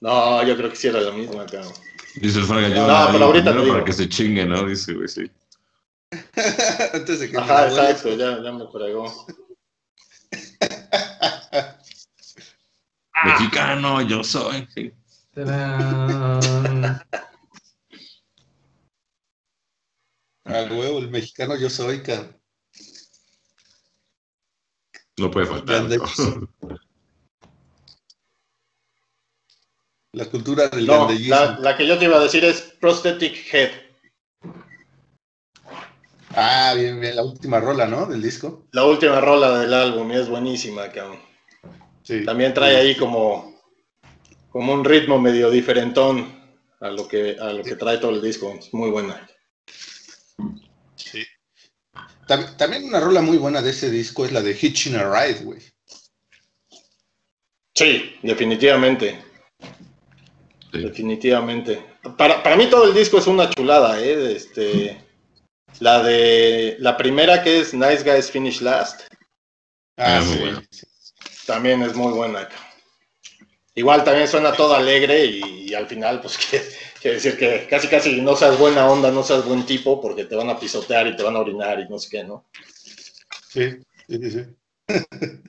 No, 0.00 0.42
yo 0.44 0.56
creo 0.56 0.70
que 0.70 0.76
sí 0.76 0.88
era 0.88 1.00
la 1.00 1.12
misma, 1.12 1.46
cabrón. 1.46 1.72
Dice 2.16 2.38
el 2.40 2.46
Fraga, 2.46 2.68
yo 2.68 2.86
No, 2.86 2.88
la 2.88 3.12
pero 3.12 3.26
ahorita 3.26 3.52
primero 3.52 3.66
te 3.66 3.72
para 3.72 3.84
que 3.84 3.92
se 3.92 4.08
chingue, 4.08 4.46
¿no? 4.46 4.64
Dice, 4.66 4.94
güey, 4.94 5.08
sí. 5.08 5.30
Antes 6.92 7.20
de 7.20 7.30
que 7.30 7.36
me 7.36 7.42
Ajá, 7.42 7.68
exacto, 7.68 8.16
ya, 8.16 8.42
ya 8.42 8.52
me 8.52 8.66
fregó. 8.68 9.26
Mexicano, 13.24 14.00
yo 14.02 14.24
soy. 14.24 14.66
Sí. 14.74 14.92
Tarán. 15.34 17.02
Al 20.44 20.72
huevo, 20.72 20.98
el 20.98 21.10
mexicano 21.10 21.56
yo 21.56 21.68
soy, 21.70 22.02
cabrón. 22.02 22.36
No 25.18 25.30
puede 25.30 25.46
faltar. 25.46 25.86
La 30.12 30.24
cultura 30.26 30.68
del 30.68 30.86
No, 30.86 31.08
la, 31.28 31.58
la 31.60 31.76
que 31.76 31.86
yo 31.86 31.96
te 31.98 32.06
iba 32.06 32.16
a 32.16 32.22
decir 32.22 32.44
es 32.44 32.62
Prosthetic 32.80 33.54
Head. 33.54 33.70
Ah, 36.30 36.74
bien, 36.76 37.00
bien, 37.00 37.16
la 37.16 37.22
última 37.22 37.60
rola, 37.60 37.86
¿no? 37.86 38.06
Del 38.06 38.22
disco. 38.22 38.66
La 38.72 38.84
última 38.84 39.20
rola 39.20 39.58
del 39.58 39.72
álbum 39.74 40.10
y 40.12 40.16
es 40.16 40.28
buenísima, 40.28 40.88
cabrón. 40.90 41.20
Sí. 42.02 42.24
También 42.24 42.54
trae 42.54 42.76
ahí 42.76 42.96
como, 42.96 43.60
como 44.50 44.72
un 44.72 44.84
ritmo 44.84 45.20
medio 45.20 45.50
diferentón 45.50 46.40
a 46.80 46.88
lo 46.88 47.06
que 47.06 47.36
a 47.38 47.52
lo 47.52 47.62
que 47.62 47.76
trae 47.76 47.98
todo 47.98 48.10
el 48.12 48.22
disco. 48.22 48.52
Es 48.58 48.72
muy 48.72 48.90
buena. 48.90 49.28
Sí. 50.96 51.24
Tam- 52.26 52.56
También 52.56 52.84
una 52.84 53.00
rola 53.00 53.22
muy 53.22 53.36
buena 53.38 53.60
de 53.62 53.70
ese 53.70 53.90
disco 53.90 54.24
es 54.24 54.32
la 54.32 54.40
de 54.40 54.56
Hitching 54.60 54.96
a 54.96 55.04
Ride, 55.04 55.44
güey. 55.44 55.60
Sí, 57.74 58.16
definitivamente. 58.22 59.29
Sí. 60.72 60.78
Definitivamente. 60.78 61.82
Para, 62.16 62.42
para 62.42 62.56
mí 62.56 62.66
todo 62.68 62.84
el 62.84 62.94
disco 62.94 63.18
es 63.18 63.26
una 63.26 63.50
chulada, 63.50 64.00
¿eh? 64.00 64.36
Este, 64.36 65.00
la 65.80 66.02
de 66.02 66.76
la 66.78 66.96
primera 66.96 67.42
que 67.42 67.60
es 67.60 67.74
Nice 67.74 68.02
Guys 68.04 68.30
Finish 68.30 68.60
Last, 68.60 69.02
Ah, 69.96 70.16
Ah, 70.18 70.20
muy 70.20 70.32
sí. 70.34 70.38
bueno. 70.40 70.62
también 71.46 71.82
es 71.82 71.94
muy 71.94 72.12
buena. 72.12 72.48
Igual 73.74 74.02
también 74.04 74.28
suena 74.28 74.52
todo 74.52 74.74
alegre 74.74 75.24
y, 75.26 75.40
y 75.70 75.74
al 75.74 75.86
final, 75.86 76.20
pues 76.20 76.38
que- 76.50 76.62
quiere 77.00 77.16
decir 77.16 77.36
que 77.38 77.66
casi 77.68 77.88
casi 77.88 78.20
no 78.20 78.36
seas 78.36 78.58
buena 78.58 78.88
onda, 78.88 79.10
no 79.10 79.22
seas 79.22 79.44
buen 79.44 79.64
tipo, 79.66 80.00
porque 80.00 80.24
te 80.24 80.36
van 80.36 80.50
a 80.50 80.58
pisotear 80.58 81.06
y 81.08 81.16
te 81.16 81.22
van 81.22 81.36
a 81.36 81.40
orinar 81.40 81.80
y 81.80 81.88
no 81.88 81.98
sé 81.98 82.08
qué, 82.10 82.24
¿no? 82.24 82.46
Sí, 83.48 83.70
sí, 84.08 84.18
sí, 84.22 84.30
sí. 84.30 84.44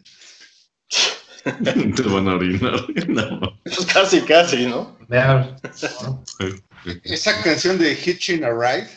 Te 1.95 2.01
van 2.03 2.27
a 2.27 2.35
orinar. 2.35 2.85
No. 3.07 3.39
Pues 3.63 3.85
casi 3.87 4.21
casi, 4.21 4.65
¿no? 4.67 4.97
Esa 7.03 7.41
canción 7.43 7.77
de 7.77 7.93
Hitching 7.95 8.43
a 8.43 8.49
Ride, 8.49 8.89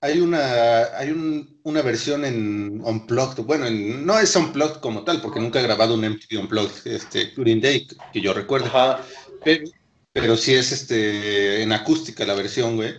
hay 0.00 0.20
una, 0.20 0.84
hay 0.96 1.10
un- 1.10 1.58
una 1.64 1.82
versión 1.82 2.24
en 2.24 2.80
Unplugged, 2.84 3.42
bueno, 3.44 3.66
en- 3.66 4.04
no 4.06 4.18
es 4.18 4.34
Unplugged 4.36 4.80
como 4.80 5.02
tal, 5.04 5.20
porque 5.20 5.40
nunca 5.40 5.58
he 5.60 5.64
grabado 5.64 5.94
un 5.94 6.04
MTV 6.04 6.38
Unplugged, 6.40 6.86
este, 6.92 7.32
Green 7.36 7.60
Day, 7.60 7.86
que 8.12 8.20
yo 8.20 8.32
recuerdo, 8.32 8.66
Ajá. 8.66 9.04
pero, 9.44 9.64
pero 10.12 10.36
sí 10.36 10.54
es 10.54 10.70
este, 10.72 11.62
en 11.62 11.72
acústica 11.72 12.24
la 12.26 12.34
versión, 12.34 12.76
güey, 12.76 12.94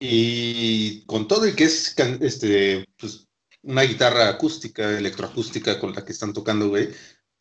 y 0.00 1.02
con 1.06 1.28
todo 1.28 1.46
y 1.46 1.54
que 1.54 1.64
es 1.64 1.94
este, 2.20 2.84
pues, 2.98 3.26
una 3.62 3.82
guitarra 3.82 4.28
acústica, 4.28 4.98
electroacústica 4.98 5.78
con 5.78 5.94
la 5.94 6.04
que 6.04 6.12
están 6.12 6.32
tocando, 6.32 6.68
güey, 6.68 6.88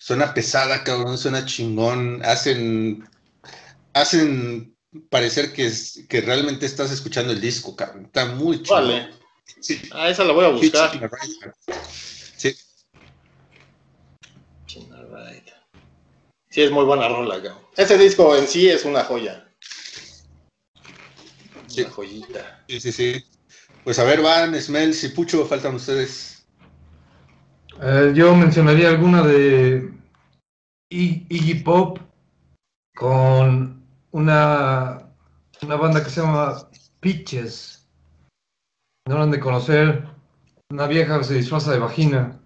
suena 0.02 0.34
pesada, 0.34 0.84
cabrón, 0.84 1.16
suena 1.20 1.46
chingón, 1.46 2.26
hacen, 2.26 3.08
hacen 3.94 4.76
parecer 5.10 5.54
que, 5.54 5.68
es, 5.68 6.04
que 6.10 6.22
realmente 6.22 6.66
estás 6.66 6.92
escuchando 6.92 7.32
el 7.32 7.40
disco, 7.40 7.76
cabrón. 7.76 8.06
Está 8.06 8.26
muy 8.26 8.64
chido. 8.64 8.76
Vale. 8.76 9.12
Sí. 9.60 9.80
Ah, 9.92 10.10
esa 10.10 10.24
la 10.24 10.34
voy 10.34 10.46
a 10.46 10.48
buscar. 10.48 10.92
Sí. 12.36 12.56
Sí, 16.50 16.62
es 16.64 16.72
muy 16.72 16.84
buena 16.84 17.08
rola, 17.08 17.36
cabrón. 17.36 17.64
Ese 17.78 17.98
disco 18.00 18.36
en 18.36 18.48
sí 18.48 18.70
es 18.70 18.84
una 18.86 19.04
joya. 19.04 19.48
Sí. 21.68 21.82
Una 21.82 21.92
joyita. 21.92 22.64
sí, 22.68 22.82
sí, 22.82 22.92
sí. 22.92 23.26
Pues 23.84 24.00
a 24.00 24.04
ver, 24.04 24.22
Van, 24.22 24.60
Smells 24.60 25.04
y 25.04 25.10
Pucho, 25.10 25.46
faltan 25.46 25.76
ustedes. 25.76 26.41
Eh, 27.84 28.12
yo 28.14 28.36
mencionaría 28.36 28.90
alguna 28.90 29.24
de 29.24 29.92
Iggy 30.92 31.64
Pop 31.64 31.98
con 32.96 33.84
una, 34.12 35.10
una 35.64 35.76
banda 35.78 36.04
que 36.04 36.12
se 36.12 36.22
llama 36.22 36.70
Pitches. 37.00 37.90
No 39.08 39.18
lo 39.18 39.24
han 39.24 39.32
de 39.32 39.40
conocer. 39.40 40.08
Una 40.70 40.86
vieja 40.86 41.18
que 41.18 41.24
se 41.24 41.34
disfraza 41.34 41.72
de 41.72 41.80
vagina. 41.80 42.40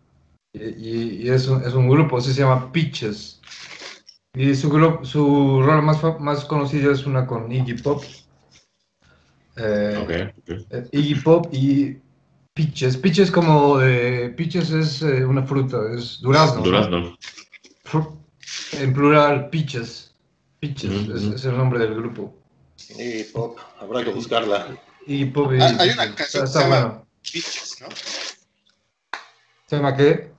Y, 0.54 1.28
es, 1.28 1.50
un, 1.50 1.62
es 1.64 1.74
un 1.74 1.90
grupo, 1.90 2.18
así 2.18 2.32
se 2.32 2.40
llama 2.40 2.72
Pitches. 2.72 3.42
Y 4.36 4.56
su 4.56 4.70
grupo, 4.70 5.04
su 5.04 5.62
rol 5.62 5.82
más, 5.82 6.02
más 6.22 6.46
conocida 6.46 6.94
es 6.94 7.06
una 7.06 7.28
con 7.28 7.52
Iggy 7.52 7.82
Pop. 7.82 8.02
Eh, 9.58 10.34
eh, 10.48 10.90
Iggy 10.94 11.16
Pop 11.16 11.48
y 11.52 11.98
Peaches. 12.56 12.96
Peaches 12.96 13.30
como 13.32 13.78
de... 13.80 14.30
Peaches 14.30 14.72
es 14.72 15.02
eh, 15.02 15.26
una 15.26 15.44
fruta, 15.44 15.78
es 15.94 16.22
durazno. 16.22 16.62
¿no? 16.62 16.64
Durazno. 16.64 17.18
En 18.72 18.94
plural, 18.94 19.50
Peaches. 19.50 20.14
Peaches 20.62 20.90
Ujú, 20.90 21.34
es, 21.36 21.44
el 21.44 21.58
nombre 21.58 21.80
del 21.80 21.96
grupo. 21.96 22.34
Y 22.98 23.24
pop, 23.26 23.60
habrá 23.80 24.06
que 24.06 24.12
buscarla. 24.12 24.68
Iggy 25.06 25.26
Pop 25.26 25.52
y... 25.54 25.62
Ah, 25.62 25.76
hay 25.80 25.90
una 25.90 26.16
canción 26.16 26.46
está, 26.46 26.46
que 26.46 26.48
se 26.48 26.60
llama- 26.60 26.80
bueno. 26.82 27.08
Bitches, 27.34 27.78
¿no? 27.82 27.88
¿Se 29.68 29.76
llama 29.76 29.98
qué? 29.98 30.32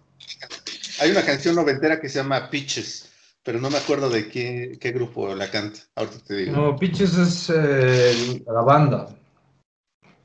Hay 1.00 1.11
una 1.11 1.23
canción 1.23 1.54
noventera 1.54 2.00
que 2.00 2.08
se 2.08 2.18
llama 2.18 2.49
Pitches, 2.49 3.11
pero 3.42 3.61
no 3.61 3.68
me 3.68 3.76
acuerdo 3.76 4.08
de 4.08 4.28
qué, 4.28 4.78
qué 4.80 4.92
grupo 4.92 5.35
la 5.35 5.50
canta. 5.50 5.80
Ahorita 5.94 6.18
te 6.26 6.37
digo. 6.37 6.56
No, 6.56 6.76
Peaches 6.76 7.14
es 7.18 7.52
eh, 7.54 8.42
la 8.46 8.62
banda. 8.62 9.14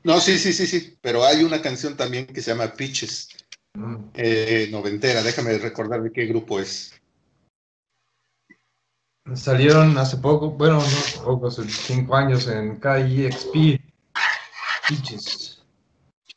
No, 0.04 0.20
sí, 0.20 0.38
sí, 0.38 0.52
sí, 0.52 0.66
sí, 0.66 0.96
pero 1.00 1.24
hay 1.24 1.44
una 1.44 1.62
canción 1.62 1.96
también 1.96 2.26
que 2.26 2.40
se 2.42 2.50
llama 2.50 2.72
Pitches, 2.72 3.28
Mm. 3.74 3.96
eh, 4.14 4.68
noventera. 4.70 5.22
Déjame 5.22 5.56
recordar 5.58 6.02
de 6.02 6.12
qué 6.12 6.26
grupo 6.26 6.60
es. 6.60 6.92
Salieron 9.34 9.96
hace 9.98 10.16
poco, 10.16 10.50
bueno, 10.50 10.74
no 10.74 10.80
hace 10.82 11.18
poco, 11.20 11.46
hace 11.46 11.62
cinco 11.68 12.16
años 12.16 12.48
en 12.48 12.80
KIXP. 12.80 13.80
Peaches. 14.88 15.62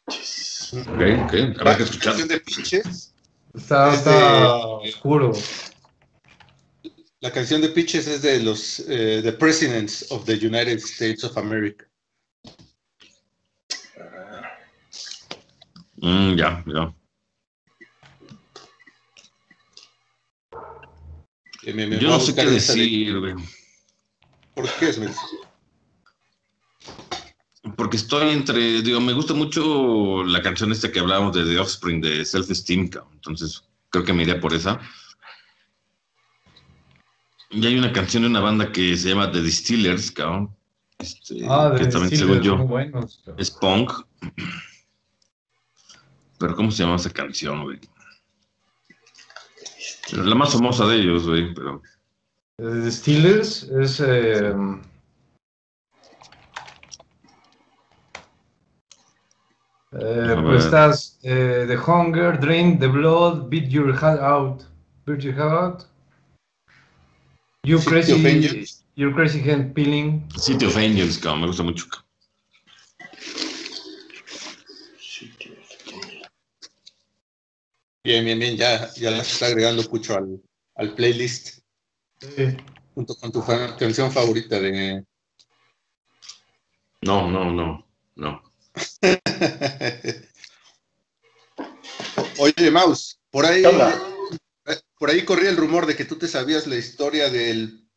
Ok, 0.08 1.02
ok. 1.26 1.34
Habrá 1.60 1.78
que 1.78 1.84
La 1.84 1.90
escuchar. 1.90 2.04
canción 2.14 2.28
de 2.28 2.40
Pitches, 2.40 3.14
Está, 3.54 3.92
Es 3.94 4.00
está 4.00 4.12
de- 4.12 4.90
oscuro. 4.90 5.34
la 7.22 7.32
canción 7.32 7.62
de 7.62 7.70
Pitches 7.70 8.08
es 8.08 8.22
de 8.22 8.40
los 8.44 8.82
eh, 8.88 9.22
The 9.24 9.34
Presidents 9.34 10.12
of 10.12 10.26
the 10.26 10.34
United 10.36 10.78
States 10.78 11.24
of 11.24 11.38
America. 11.38 11.86
Mm, 15.98 16.36
ya, 16.36 16.64
ya. 16.68 16.94
Eh, 21.64 21.74
me- 21.74 21.88
me 21.88 22.00
Yo 22.00 22.10
no 22.10 22.20
sé 22.20 22.36
qué 22.36 22.46
decir, 22.46 23.20
güey. 23.20 23.34
¿Por 24.54 24.70
qué, 24.80 24.94
Smith? 24.94 25.16
Porque 27.76 27.98
estoy 27.98 28.30
entre, 28.30 28.82
digo, 28.84 29.02
me 29.02 29.14
gusta 29.14 29.34
mucho 29.34 30.24
la 30.24 30.42
canción 30.42 30.72
esta 30.72 30.92
que 30.92 31.00
hablábamos 31.00 31.36
de 31.36 31.44
The 31.46 31.60
Offspring, 31.60 32.00
de 32.00 32.24
Self 32.24 32.50
Esteem, 32.52 32.90
entonces 33.12 33.64
creo 33.90 34.06
que 34.06 34.14
me 34.14 34.22
iría 34.24 34.40
por 34.40 34.54
esa. 34.54 34.80
Y 37.50 37.66
hay 37.66 37.78
una 37.78 37.92
canción 37.92 38.24
de 38.24 38.30
una 38.30 38.40
banda 38.42 38.72
que 38.72 38.96
se 38.96 39.10
llama 39.10 39.32
The 39.32 39.42
Distillers, 39.42 40.12
cabrón. 40.12 40.56
Este, 41.00 41.46
Ah, 41.50 41.74
que 41.76 41.86
de 41.86 41.92
también, 41.92 42.16
Steelers, 42.16 42.20
según 42.20 42.42
yo, 42.44 42.58
muy 42.58 42.68
buenos. 42.68 43.24
es 43.38 43.50
punk. 43.52 43.92
Pero 46.40 46.56
¿cómo 46.56 46.72
se 46.72 46.84
llama 46.84 46.96
esa 46.96 47.10
canción, 47.10 47.64
güey? 47.64 47.80
La 50.12 50.36
más 50.36 50.54
famosa 50.54 50.86
de 50.86 50.98
ellos, 50.98 51.28
güey, 51.28 51.54
pero... 51.54 51.82
The 52.58 52.90
Steelers 52.90 53.64
es. 53.64 54.00
eh, 54.00 54.54
eh, 59.92 60.36
pues 60.42 60.66
estás 60.66 61.20
eh, 61.24 61.66
The 61.68 61.78
Hunger, 61.78 62.40
Drain 62.40 62.80
the 62.80 62.88
Blood, 62.88 63.50
Beat 63.50 63.68
Your 63.70 63.94
Heart 63.94 64.22
Out. 64.22 64.64
Beat 65.06 65.20
Your 65.22 65.36
Heart 65.36 65.54
Out. 65.54 65.84
You 67.64 67.80
City 67.80 68.22
Crazy. 68.22 68.66
Your 68.96 69.14
Crazy 69.14 69.42
Hand 69.42 69.74
Peeling. 69.74 70.24
City 70.38 70.66
of 70.66 70.78
Angels, 70.78 71.18
cabrón, 71.18 71.42
me 71.42 71.48
gusta 71.48 71.64
mucho. 71.64 71.88
cabrón. 71.90 72.05
Bien, 78.06 78.24
bien, 78.24 78.38
bien, 78.38 78.56
ya, 78.56 78.94
ya 78.94 79.10
las 79.10 79.34
está 79.34 79.48
agregando 79.48 79.82
Pucho 79.90 80.16
al, 80.16 80.40
al 80.76 80.94
playlist, 80.94 81.58
Eh, 82.38 82.56
junto 82.94 83.16
con 83.16 83.32
tu 83.32 83.44
canción 83.80 84.12
favorita 84.12 84.60
de... 84.60 85.04
No, 87.02 87.28
no, 87.32 87.52
no, 87.52 87.84
no. 88.16 88.44
Oye, 92.38 92.70
Maus, 92.70 93.18
por 93.32 93.48
ahí, 93.48 93.64
eh, 93.66 94.76
por 95.00 95.10
ahí 95.10 95.26
corría 95.26 95.50
el 95.50 95.58
rumor 95.58 95.88
de 95.88 95.96
que 95.96 96.06
tú 96.06 96.16
te 96.18 96.28
sabías 96.28 96.68
la 96.68 96.76
historia 96.76 97.32
del, 97.32 97.88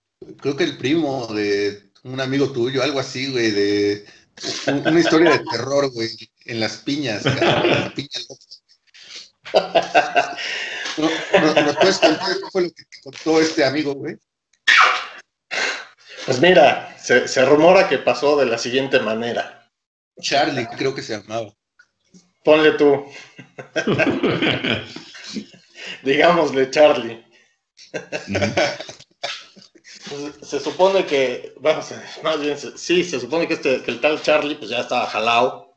creo 0.40 0.56
que 0.56 0.64
el 0.64 0.78
primo 0.78 1.26
de 1.26 1.92
un 2.04 2.18
amigo 2.22 2.50
tuyo, 2.50 2.82
algo 2.82 2.98
así, 2.98 3.30
güey, 3.30 3.50
de 3.50 4.06
un- 4.68 4.88
una 4.88 5.00
historia 5.00 5.32
de 5.32 5.44
terror, 5.50 5.92
güey, 5.92 6.08
en 6.46 6.60
las 6.60 6.78
piñas, 6.78 7.24
cabrón, 7.24 7.68
la 7.68 7.92
piña 7.92 8.08
loca. 8.26 8.42
¿No, 10.98 11.08
no, 11.40 11.62
¿Nos 11.62 11.76
puedes 11.76 11.98
contar 11.98 12.28
qué 12.28 12.46
fue 12.50 12.62
lo 12.62 12.68
que 12.70 12.84
te 12.84 13.00
contó 13.02 13.40
este 13.40 13.64
amigo, 13.64 13.94
güey? 13.94 14.16
Pues 16.26 16.40
mira, 16.40 16.96
se, 16.98 17.28
se 17.28 17.44
rumora 17.44 17.88
que 17.88 17.98
pasó 17.98 18.36
de 18.36 18.46
la 18.46 18.58
siguiente 18.58 18.98
manera. 18.98 19.70
Charlie, 20.20 20.66
creo 20.76 20.94
que 20.94 21.02
se 21.02 21.16
llamaba. 21.16 21.54
Ponle 22.44 22.72
tú, 22.72 23.04
digámosle 26.02 26.70
Charlie. 26.70 27.24
Pues, 30.08 30.48
se 30.48 30.60
supone 30.60 31.04
que, 31.04 31.54
bueno, 31.60 31.80
más 32.22 32.40
bien, 32.40 32.56
sí, 32.58 33.04
se 33.04 33.20
supone 33.20 33.46
que, 33.46 33.54
este, 33.54 33.82
que 33.82 33.90
el 33.90 34.00
tal 34.00 34.22
Charlie 34.22 34.54
pues 34.54 34.70
ya 34.70 34.80
estaba 34.80 35.06
jalao. 35.06 35.67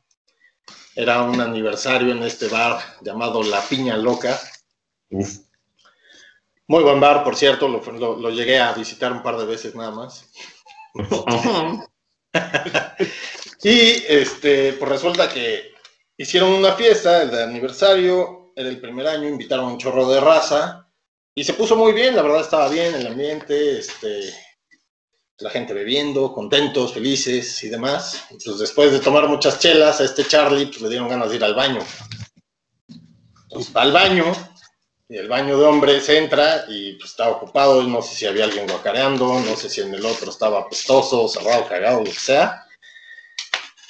Era 1.01 1.23
un 1.23 1.41
aniversario 1.41 2.11
en 2.11 2.21
este 2.21 2.47
bar 2.47 2.79
llamado 3.01 3.41
La 3.41 3.61
Piña 3.61 3.97
Loca. 3.97 4.39
Uf. 5.09 5.39
Muy 6.67 6.83
buen 6.83 6.99
bar, 6.99 7.23
por 7.23 7.35
cierto, 7.35 7.67
lo, 7.67 7.81
lo- 7.93 8.15
lo 8.17 8.29
llegué 8.29 8.59
a 8.59 8.71
visitar 8.73 9.11
un 9.11 9.23
par 9.23 9.35
de 9.37 9.45
veces 9.45 9.73
nada 9.75 9.91
más. 9.91 10.29
Y 13.63 14.03
este, 14.07 14.73
pues 14.73 14.89
resulta 14.91 15.29
que 15.29 15.71
hicieron 16.17 16.49
una 16.51 16.73
fiesta, 16.73 17.21
el 17.21 17.29
de 17.31 17.43
aniversario, 17.43 18.53
era 18.55 18.69
el 18.69 18.79
primer 18.81 19.05
año, 19.07 19.27
invitaron 19.29 19.65
un 19.73 19.77
chorro 19.77 20.07
de 20.09 20.19
raza 20.19 20.87
y 21.35 21.43
se 21.43 21.53
puso 21.53 21.75
muy 21.75 21.93
bien, 21.93 22.15
la 22.15 22.23
verdad 22.23 22.41
estaba 22.41 22.69
bien 22.69 22.95
el 22.95 23.05
ambiente, 23.07 23.77
este, 23.79 24.33
la 25.41 25.49
gente 25.49 25.73
bebiendo, 25.73 26.33
contentos, 26.33 26.93
felices 26.93 27.63
y 27.63 27.69
demás. 27.69 28.25
Pues 28.43 28.59
después 28.59 28.91
de 28.91 28.99
tomar 28.99 29.27
muchas 29.27 29.59
chelas, 29.59 30.01
a 30.01 30.05
este 30.05 30.25
Charlie 30.25 30.67
pues, 30.67 30.81
le 30.81 30.89
dieron 30.89 31.09
ganas 31.09 31.29
de 31.29 31.35
ir 31.35 31.43
al 31.43 31.55
baño. 31.55 31.79
Pues 33.49 33.75
va 33.75 33.81
al 33.81 33.91
baño, 33.91 34.33
y 35.11 35.17
el 35.17 35.27
baño 35.27 35.57
de 35.57 35.65
hombres 35.65 36.07
entra 36.07 36.63
y 36.69 36.93
pues 36.93 37.09
está 37.11 37.29
ocupado, 37.29 37.83
no 37.83 38.01
sé 38.01 38.15
si 38.15 38.25
había 38.25 38.45
alguien 38.45 38.65
guacareando, 38.65 39.41
no 39.41 39.57
sé 39.57 39.69
si 39.69 39.81
en 39.81 39.93
el 39.93 40.05
otro 40.05 40.31
estaba 40.31 40.61
apestoso, 40.61 41.27
cerrado, 41.27 41.67
cagado, 41.67 41.99
lo 41.99 42.05
que 42.05 42.11
sea. 42.13 42.65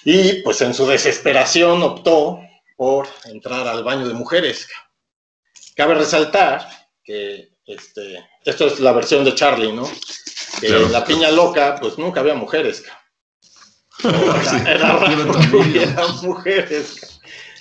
Y 0.04 0.42
pues 0.42 0.62
en 0.62 0.74
su 0.74 0.88
desesperación 0.88 1.84
optó 1.84 2.40
por 2.76 3.08
entrar 3.26 3.68
al 3.68 3.84
baño 3.84 4.08
de 4.08 4.16
mujeres. 4.16 4.68
Cabe 5.76 5.94
resaltar 5.94 6.68
que 7.04 7.52
este, 7.68 8.28
esto 8.44 8.66
es 8.66 8.80
la 8.80 8.92
versión 8.92 9.24
de 9.24 9.36
Charlie, 9.36 9.74
¿no? 9.74 9.88
Que 10.60 10.68
Claro. 10.68 10.86
en 10.86 10.92
la 10.92 11.06
piña 11.06 11.32
loca, 11.32 11.78
pues 11.80 11.98
nunca 11.98 12.20
había 12.20 12.36
mujeres. 12.36 12.84
Sí. 14.02 14.56
Era, 14.66 14.72
era 14.72 14.94
raro 14.96 15.34
que 15.52 15.56
hubiera 15.58 16.08
mujeres. 16.24 17.20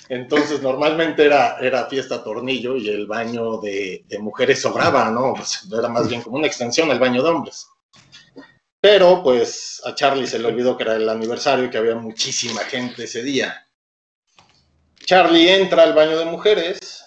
Entonces 0.09 0.61
normalmente 0.61 1.23
era, 1.25 1.57
era 1.59 1.85
fiesta 1.85 2.23
tornillo 2.23 2.75
y 2.75 2.89
el 2.89 3.05
baño 3.05 3.57
de, 3.59 4.03
de 4.07 4.19
mujeres 4.19 4.59
sobraba, 4.61 5.09
¿no? 5.11 5.33
Pues, 5.35 5.67
era 5.71 5.87
más 5.87 6.09
bien 6.09 6.21
como 6.21 6.37
una 6.37 6.47
extensión 6.47 6.89
al 6.89 6.99
baño 6.99 7.21
de 7.21 7.29
hombres. 7.29 7.67
Pero 8.81 9.21
pues 9.21 9.81
a 9.85 9.93
Charlie 9.93 10.25
se 10.25 10.39
le 10.39 10.47
olvidó 10.47 10.75
que 10.75 10.83
era 10.83 10.95
el 10.95 11.07
aniversario 11.07 11.65
y 11.65 11.69
que 11.69 11.77
había 11.77 11.95
muchísima 11.95 12.61
gente 12.61 13.03
ese 13.03 13.21
día. 13.21 13.67
Charlie 15.05 15.49
entra 15.51 15.83
al 15.83 15.93
baño 15.93 16.17
de 16.17 16.25
mujeres, 16.25 17.05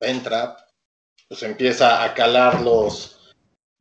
entra, 0.00 0.56
pues 1.28 1.42
empieza 1.44 2.04
a 2.04 2.12
calar 2.12 2.60
los, 2.60 3.18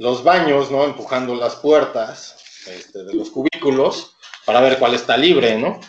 los 0.01 0.23
baños, 0.23 0.71
¿no? 0.71 0.83
Empujando 0.83 1.35
las 1.35 1.57
puertas 1.57 2.35
este, 2.65 3.03
de 3.03 3.13
los 3.13 3.29
cubículos 3.29 4.15
para 4.47 4.59
ver 4.59 4.79
cuál 4.79 4.95
está 4.95 5.15
libre, 5.15 5.59
¿no? 5.59 5.79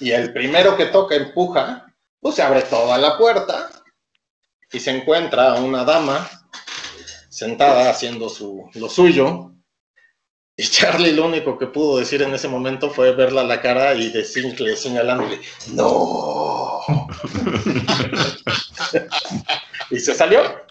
Y 0.00 0.10
el 0.10 0.32
primero 0.32 0.76
que 0.76 0.86
toca 0.86 1.14
empuja, 1.14 1.86
pues 2.18 2.34
se 2.34 2.42
abre 2.42 2.62
toda 2.62 2.98
la 2.98 3.16
puerta 3.16 3.70
y 4.72 4.80
se 4.80 4.90
encuentra 4.90 5.54
una 5.54 5.84
dama 5.84 6.28
sentada 7.30 7.88
haciendo 7.88 8.28
su, 8.28 8.68
lo 8.74 8.88
suyo. 8.88 9.52
Y 10.56 10.66
Charlie 10.66 11.12
lo 11.12 11.26
único 11.26 11.56
que 11.56 11.68
pudo 11.68 11.98
decir 11.98 12.20
en 12.22 12.34
ese 12.34 12.48
momento 12.48 12.90
fue 12.90 13.12
verla 13.12 13.42
a 13.42 13.44
la 13.44 13.60
cara 13.60 13.94
y 13.94 14.10
decirle, 14.10 14.76
señalándole, 14.76 15.40
no. 15.68 16.80
y 19.90 20.00
se 20.00 20.14
salió. 20.16 20.64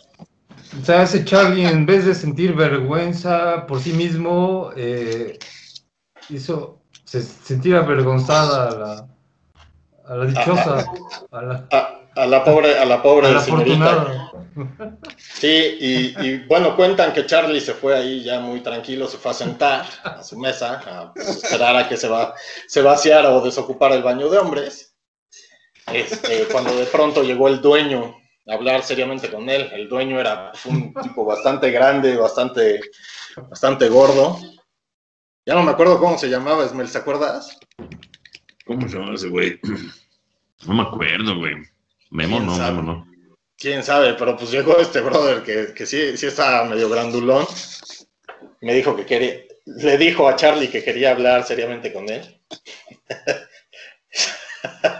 O 0.84 0.86
sea, 0.86 1.04
ese 1.04 1.24
Charlie, 1.24 1.66
en 1.66 1.86
vez 1.86 2.06
de 2.06 2.14
sentir 2.14 2.54
vergüenza 2.56 3.66
por 3.68 3.80
sí 3.80 3.94
mismo, 3.94 4.72
eh, 4.76 5.40
hizo 6.28 6.82
se, 7.06 7.22
sentir 7.22 7.78
avergonzada 7.78 8.68
a 8.68 8.76
la, 8.76 9.08
a 10.06 10.16
la 10.18 10.26
dichosa, 10.26 10.86
a 11.32 11.42
la, 11.42 11.68
A, 11.72 12.22
a 12.22 12.26
la 12.26 12.44
pobre, 12.44 12.78
a 12.78 12.84
la 12.84 13.02
pobre 13.02 13.28
a 13.28 13.32
la 13.32 13.40
señorita. 13.40 14.30
Sí, 15.16 15.78
y, 15.80 16.22
y, 16.22 16.46
bueno, 16.48 16.76
cuentan 16.76 17.14
que 17.14 17.26
Charlie 17.26 17.62
se 17.62 17.76
fue 17.76 17.96
ahí 17.96 18.22
ya 18.22 18.42
muy 18.42 18.60
tranquilo, 18.60 19.08
se 19.08 19.18
fue 19.18 19.32
a 19.32 19.36
sentar 19.36 19.86
a 20.04 20.22
su 20.22 20.38
mesa, 20.38 20.82
a 20.86 21.14
pues, 21.14 21.30
esperar 21.30 21.78
a 21.78 21.88
que 21.88 21.96
se, 21.96 22.10
va, 22.10 22.36
se 22.68 22.82
vaciara 22.82 23.30
o 23.30 23.40
desocupara 23.40 23.96
el 23.96 24.04
baño 24.04 24.28
de 24.28 24.38
hombres. 24.38 24.94
Este, 25.94 26.44
cuando 26.52 26.76
de 26.76 26.88
pronto 26.88 27.24
llegó 27.24 27.48
el 27.48 27.62
dueño 27.62 28.18
a 28.18 28.23
hablar 28.48 28.84
seriamente 28.84 29.30
con 29.30 29.50
él, 29.50 29.70
el 29.74 29.88
dueño 29.88 30.20
era 30.20 30.52
un 30.66 30.94
tipo 30.94 31.26
bastante 31.26 31.72
grande, 31.72 32.18
bastante, 32.18 32.82
bastante 33.50 33.88
gordo. 33.90 34.40
Ya 35.46 35.56
no 35.56 35.64
me 35.64 35.72
acuerdo 35.72 36.00
cómo 36.00 36.18
se 36.18 36.30
llamaba, 36.30 36.66
Esmel, 36.66 36.92
¿te 36.92 36.98
acuerdas? 36.98 37.58
¿Cómo 38.66 38.88
se 38.88 38.98
llama 38.98 39.16
ese 39.16 39.30
güey? 39.30 39.60
No 40.66 40.76
me 40.76 40.84
acuerdo, 40.84 41.36
güey. 41.36 41.56
Memo 42.10 42.38
¿Quién 42.38 42.46
no, 42.46 42.56
sabe? 42.56 42.78
Memo 42.78 42.84
no. 42.84 43.08
Quién 43.58 43.84
sabe, 43.84 44.14
pero 44.14 44.38
pues 44.38 44.50
llegó 44.50 44.78
este 44.78 45.02
brother 45.02 45.44
que, 45.44 45.74
que 45.74 45.86
sí, 45.86 46.16
sí 46.16 46.28
estaba 46.28 46.64
medio 46.64 46.88
grandulón. 46.88 47.46
Me 48.62 48.74
dijo 48.74 48.96
que 48.96 49.06
quería, 49.06 49.42
le 49.66 49.98
dijo 49.98 50.28
a 50.28 50.38
Charlie 50.38 50.70
que 50.70 50.84
quería 50.84 51.12
hablar 51.12 51.44
seriamente 51.44 51.92
con 51.92 52.10
él. 52.10 52.40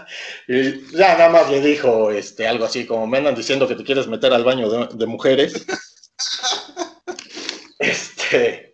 y 0.48 0.96
ya 0.96 1.16
nada 1.16 1.30
más 1.30 1.50
le 1.50 1.60
dijo 1.60 2.10
este, 2.10 2.46
algo 2.46 2.64
así 2.66 2.86
como, 2.86 3.06
me 3.06 3.18
andan 3.18 3.34
diciendo 3.34 3.66
que 3.68 3.74
te 3.76 3.84
quieres 3.84 4.06
meter 4.06 4.32
al 4.32 4.44
baño 4.44 4.68
de, 4.68 4.88
de 4.94 5.06
mujeres. 5.06 5.64
este, 7.78 8.72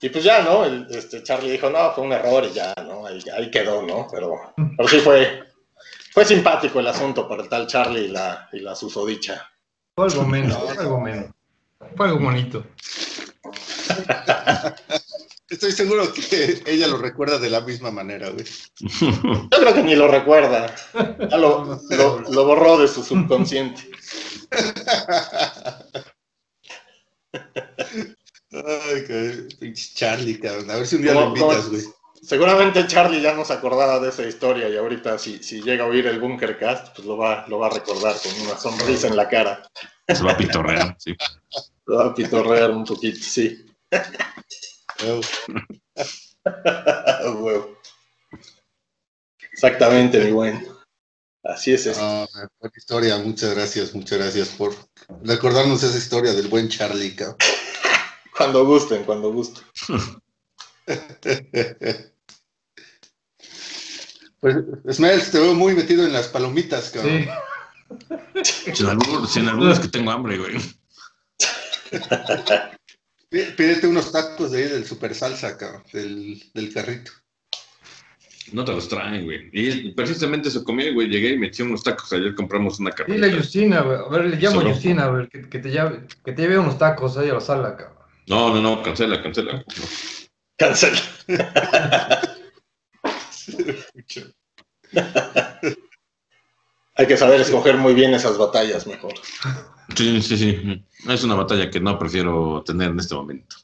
y 0.00 0.08
pues 0.08 0.24
ya, 0.24 0.42
¿no? 0.42 0.64
El- 0.64 0.86
este, 0.90 1.22
Charlie 1.22 1.52
dijo, 1.52 1.70
no, 1.70 1.92
fue 1.92 2.04
un 2.04 2.12
error 2.12 2.44
y 2.44 2.52
ya, 2.52 2.74
¿no? 2.84 3.06
Ahí, 3.06 3.22
ahí 3.36 3.50
quedó, 3.50 3.82
¿no? 3.82 4.06
Pero, 4.10 4.32
pero 4.76 4.88
sí 4.88 4.98
fue, 5.00 5.44
fue 6.12 6.24
simpático 6.24 6.80
el 6.80 6.86
asunto 6.88 7.28
para 7.28 7.42
el 7.42 7.48
tal 7.48 7.66
Charlie 7.66 8.06
y 8.06 8.08
la, 8.08 8.48
y 8.52 8.60
la 8.60 8.74
susodicha. 8.74 9.48
Fue 9.94 10.06
algo 10.06 10.24
menos, 10.24 10.58
fue 10.58 10.82
algo 10.82 11.00
menos. 11.00 11.26
Fue 11.96 12.06
algo 12.06 12.18
bonito. 12.20 12.64
estoy 15.48 15.72
seguro 15.72 16.12
que 16.12 16.62
ella 16.66 16.86
lo 16.88 16.98
recuerda 16.98 17.38
de 17.38 17.50
la 17.50 17.60
misma 17.60 17.90
manera, 17.90 18.30
güey. 18.30 18.44
Yo 18.80 19.48
creo 19.60 19.74
que 19.74 19.82
ni 19.82 19.94
lo 19.94 20.08
recuerda. 20.08 20.74
Ya 21.30 21.36
lo, 21.36 21.80
lo, 21.90 22.20
lo 22.20 22.44
borró 22.44 22.78
de 22.78 22.88
su 22.88 23.02
subconsciente. 23.02 23.88
Ay, 28.52 29.04
qué 29.06 29.48
pinche 29.58 29.90
Charlie, 29.94 30.38
cabrón. 30.38 30.70
A 30.70 30.76
ver 30.76 30.86
si 30.86 30.96
un 30.96 31.02
día 31.02 31.14
¿Cómo- 31.14 31.26
lo 31.26 31.36
invitas, 31.36 31.68
güey. 31.68 31.82
Seguramente 32.22 32.84
Charlie 32.88 33.20
ya 33.20 33.34
no 33.34 33.44
se 33.44 33.52
acordaba 33.52 34.00
de 34.00 34.08
esa 34.08 34.24
historia 34.26 34.68
y 34.68 34.76
ahorita 34.76 35.16
si, 35.16 35.40
si 35.44 35.62
llega 35.62 35.84
a 35.84 35.86
oír 35.86 36.06
el 36.08 36.18
Bunkercast, 36.18 36.96
pues 36.96 37.06
lo 37.06 37.16
va, 37.16 37.46
lo 37.46 37.58
va 37.60 37.68
a 37.68 37.70
recordar 37.70 38.16
con 38.20 38.32
una 38.46 38.58
sonrisa 38.58 39.06
en 39.06 39.14
la 39.16 39.28
cara. 39.28 39.62
Se 40.08 40.24
va 40.24 40.32
a 40.32 40.36
pitorrear, 40.36 40.96
sí. 40.98 41.14
Lo 41.84 41.98
va 41.98 42.06
a 42.06 42.14
pitorrear 42.14 42.72
un 42.72 42.84
poquito, 42.84 43.18
sí. 43.20 43.64
Huevo. 47.40 47.78
Exactamente, 49.52 50.24
mi 50.24 50.32
buen. 50.32 50.66
Así 51.44 51.72
es 51.72 51.86
esto. 51.86 52.28
buena 52.60 52.76
historia, 52.76 53.18
muchas 53.18 53.54
gracias, 53.54 53.94
muchas 53.94 54.18
gracias 54.18 54.48
por 54.50 54.74
recordarnos 55.22 55.82
esa 55.82 55.96
historia 55.96 56.32
del 56.32 56.48
buen 56.48 56.68
Charlie, 56.68 57.14
cabrón. 57.14 57.36
Cuando 58.36 58.66
gusten, 58.66 59.04
cuando 59.04 59.32
gusten. 59.32 59.64
Pues, 64.38 64.56
Ismael, 64.86 65.30
te 65.30 65.40
veo 65.40 65.54
muy 65.54 65.74
metido 65.74 66.04
en 66.04 66.12
las 66.12 66.28
palomitas, 66.28 66.90
cabrón. 66.90 67.26
Sí, 68.44 68.70
Sin 68.74 68.86
algunos, 68.86 69.32
sin 69.32 69.48
algunos 69.48 69.80
que 69.80 69.88
tengo 69.88 70.10
hambre, 70.10 70.36
güey. 70.36 70.56
Pí- 73.36 73.52
Pídete 73.56 73.86
unos 73.86 74.10
tacos 74.12 74.50
de 74.52 74.58
ahí 74.62 74.68
del 74.70 74.86
super 74.86 75.14
salsa, 75.14 75.58
cabrón, 75.58 75.82
del, 75.92 76.42
del 76.54 76.72
carrito. 76.72 77.12
No 78.52 78.64
te 78.64 78.72
los 78.72 78.88
traen, 78.88 79.24
güey. 79.24 79.50
Y 79.52 79.90
precisamente 79.92 80.48
eso 80.48 80.62
comí, 80.64 80.90
güey. 80.94 81.08
Llegué 81.08 81.30
y 81.30 81.38
me 81.38 81.48
eché 81.48 81.62
unos 81.64 81.82
tacos. 81.82 82.12
Ayer 82.12 82.34
compramos 82.34 82.78
una 82.78 82.92
carne. 82.92 83.14
dile 83.16 83.30
a 83.32 83.36
Justina, 83.36 83.80
güey. 83.82 83.98
A 83.98 84.08
ver, 84.08 84.24
le 84.26 84.36
llamo 84.36 84.60
a 84.60 84.64
Justina, 84.72 85.04
a 85.04 85.10
ver, 85.10 85.28
que, 85.28 85.48
que 85.48 85.58
te 85.58 85.70
llave, 85.70 86.06
que 86.24 86.32
te 86.32 86.42
lleve 86.42 86.58
unos 86.58 86.78
tacos 86.78 87.16
ahí 87.18 87.28
a 87.28 87.34
la 87.34 87.40
sala, 87.40 87.76
cabrón. 87.76 87.96
No, 88.28 88.54
no, 88.54 88.60
no, 88.62 88.82
cancela, 88.82 89.22
cancela. 89.22 89.64
Cancela. 90.56 90.98
Hay 96.98 97.06
que 97.06 97.16
saber 97.16 97.40
escoger 97.40 97.76
muy 97.76 97.94
bien 97.94 98.14
esas 98.14 98.38
batallas 98.38 98.86
mejor. 98.86 99.12
Sí, 99.94 100.20
sí, 100.22 100.36
sí. 100.36 100.84
Es 101.08 101.22
una 101.24 101.34
batalla 101.34 101.70
que 101.70 101.80
no 101.80 101.98
prefiero 101.98 102.62
tener 102.66 102.90
en 102.90 102.98
este 103.00 103.14
momento. 103.14 103.56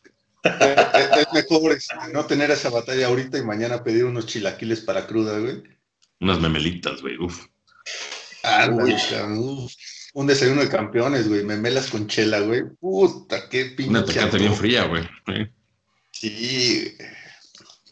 Eh, 0.44 0.50
eh, 0.50 1.08
es 1.20 1.26
mejor 1.32 1.72
este, 1.72 1.94
no 2.12 2.24
tener 2.26 2.50
esa 2.50 2.68
batalla 2.70 3.06
ahorita 3.06 3.38
y 3.38 3.42
mañana 3.42 3.82
pedir 3.82 4.04
unos 4.04 4.26
chilaquiles 4.26 4.80
para 4.80 5.06
cruda, 5.06 5.38
güey. 5.38 5.62
Unas 6.20 6.40
memelitas, 6.40 7.00
güey. 7.00 7.16
Uf. 7.18 7.46
Uy. 8.72 8.94
cabrón, 9.10 9.38
uf. 9.38 9.72
Un 10.14 10.26
desayuno 10.26 10.60
de 10.60 10.68
campeones, 10.68 11.28
güey. 11.28 11.42
Memelas 11.44 11.88
con 11.90 12.06
chela, 12.06 12.40
güey. 12.40 12.64
Puta, 12.80 13.48
qué 13.48 13.66
pinche. 13.66 13.90
Una 13.90 14.04
tecate 14.04 14.38
bien 14.38 14.54
fría, 14.54 14.84
güey. 14.84 15.04
Sí. 15.26 15.46
Sí. 16.12 16.94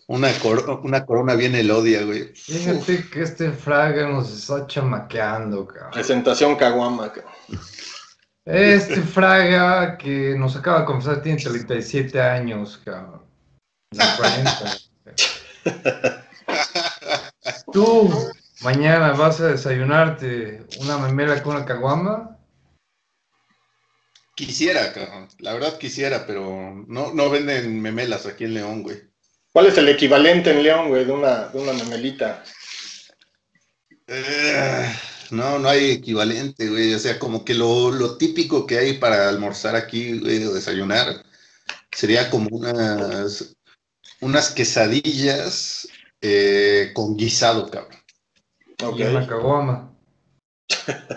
Una, 0.06 0.32
cor- 0.40 0.80
una 0.82 1.06
corona 1.06 1.34
bien 1.34 1.54
elodia, 1.54 2.02
güey. 2.02 2.32
Fíjate 2.34 3.08
que 3.10 3.22
este 3.22 3.52
fraga 3.52 4.08
nos 4.08 4.30
está 4.32 4.66
chamaqueando, 4.66 5.66
cabrón. 5.68 5.92
Presentación 5.92 6.56
Caguama. 6.56 7.12
cabrón. 7.12 7.32
Este 8.52 9.00
fraga 9.02 9.96
que 9.96 10.34
nos 10.36 10.56
acaba 10.56 10.80
de 10.80 10.86
confesar 10.86 11.22
tiene 11.22 11.40
37 11.40 12.20
años, 12.20 12.80
cabrón. 12.84 13.22
No 13.92 14.04
40. 14.16 14.76
Tú 17.72 18.10
mañana 18.62 19.12
vas 19.12 19.40
a 19.40 19.48
desayunarte 19.48 20.66
una 20.80 20.98
memela 20.98 21.40
con 21.44 21.54
una 21.54 21.64
caguama. 21.64 22.38
Quisiera, 24.34 24.92
cabrón. 24.92 25.28
La 25.38 25.52
verdad 25.52 25.78
quisiera, 25.78 26.26
pero 26.26 26.84
no, 26.88 27.14
no 27.14 27.30
venden 27.30 27.80
memelas 27.80 28.26
aquí 28.26 28.44
en 28.44 28.54
León, 28.54 28.82
güey. 28.82 29.00
¿Cuál 29.52 29.66
es 29.66 29.78
el 29.78 29.88
equivalente 29.88 30.50
en 30.50 30.64
León, 30.64 30.88
güey, 30.88 31.04
de 31.04 31.12
una, 31.12 31.48
de 31.48 31.58
una 31.60 31.72
memelita? 31.72 32.42
Eh, 34.08 34.92
no, 35.32 35.58
no 35.58 35.68
hay 35.68 35.90
equivalente, 35.92 36.68
güey. 36.68 36.94
O 36.94 36.98
sea, 36.98 37.18
como 37.18 37.44
que 37.44 37.54
lo, 37.54 37.90
lo 37.90 38.16
típico 38.16 38.66
que 38.66 38.78
hay 38.78 38.98
para 38.98 39.28
almorzar 39.28 39.76
aquí, 39.76 40.18
güey, 40.18 40.44
o 40.44 40.52
desayunar, 40.52 41.24
sería 41.92 42.30
como 42.30 42.48
unas, 42.50 43.54
unas 44.20 44.50
quesadillas 44.50 45.88
eh, 46.20 46.90
con 46.94 47.16
guisado, 47.16 47.70
cabrón. 47.70 47.98
Ok. 48.82 48.98
Y 48.98 49.02
una 49.02 49.26
caguama. 49.26 49.86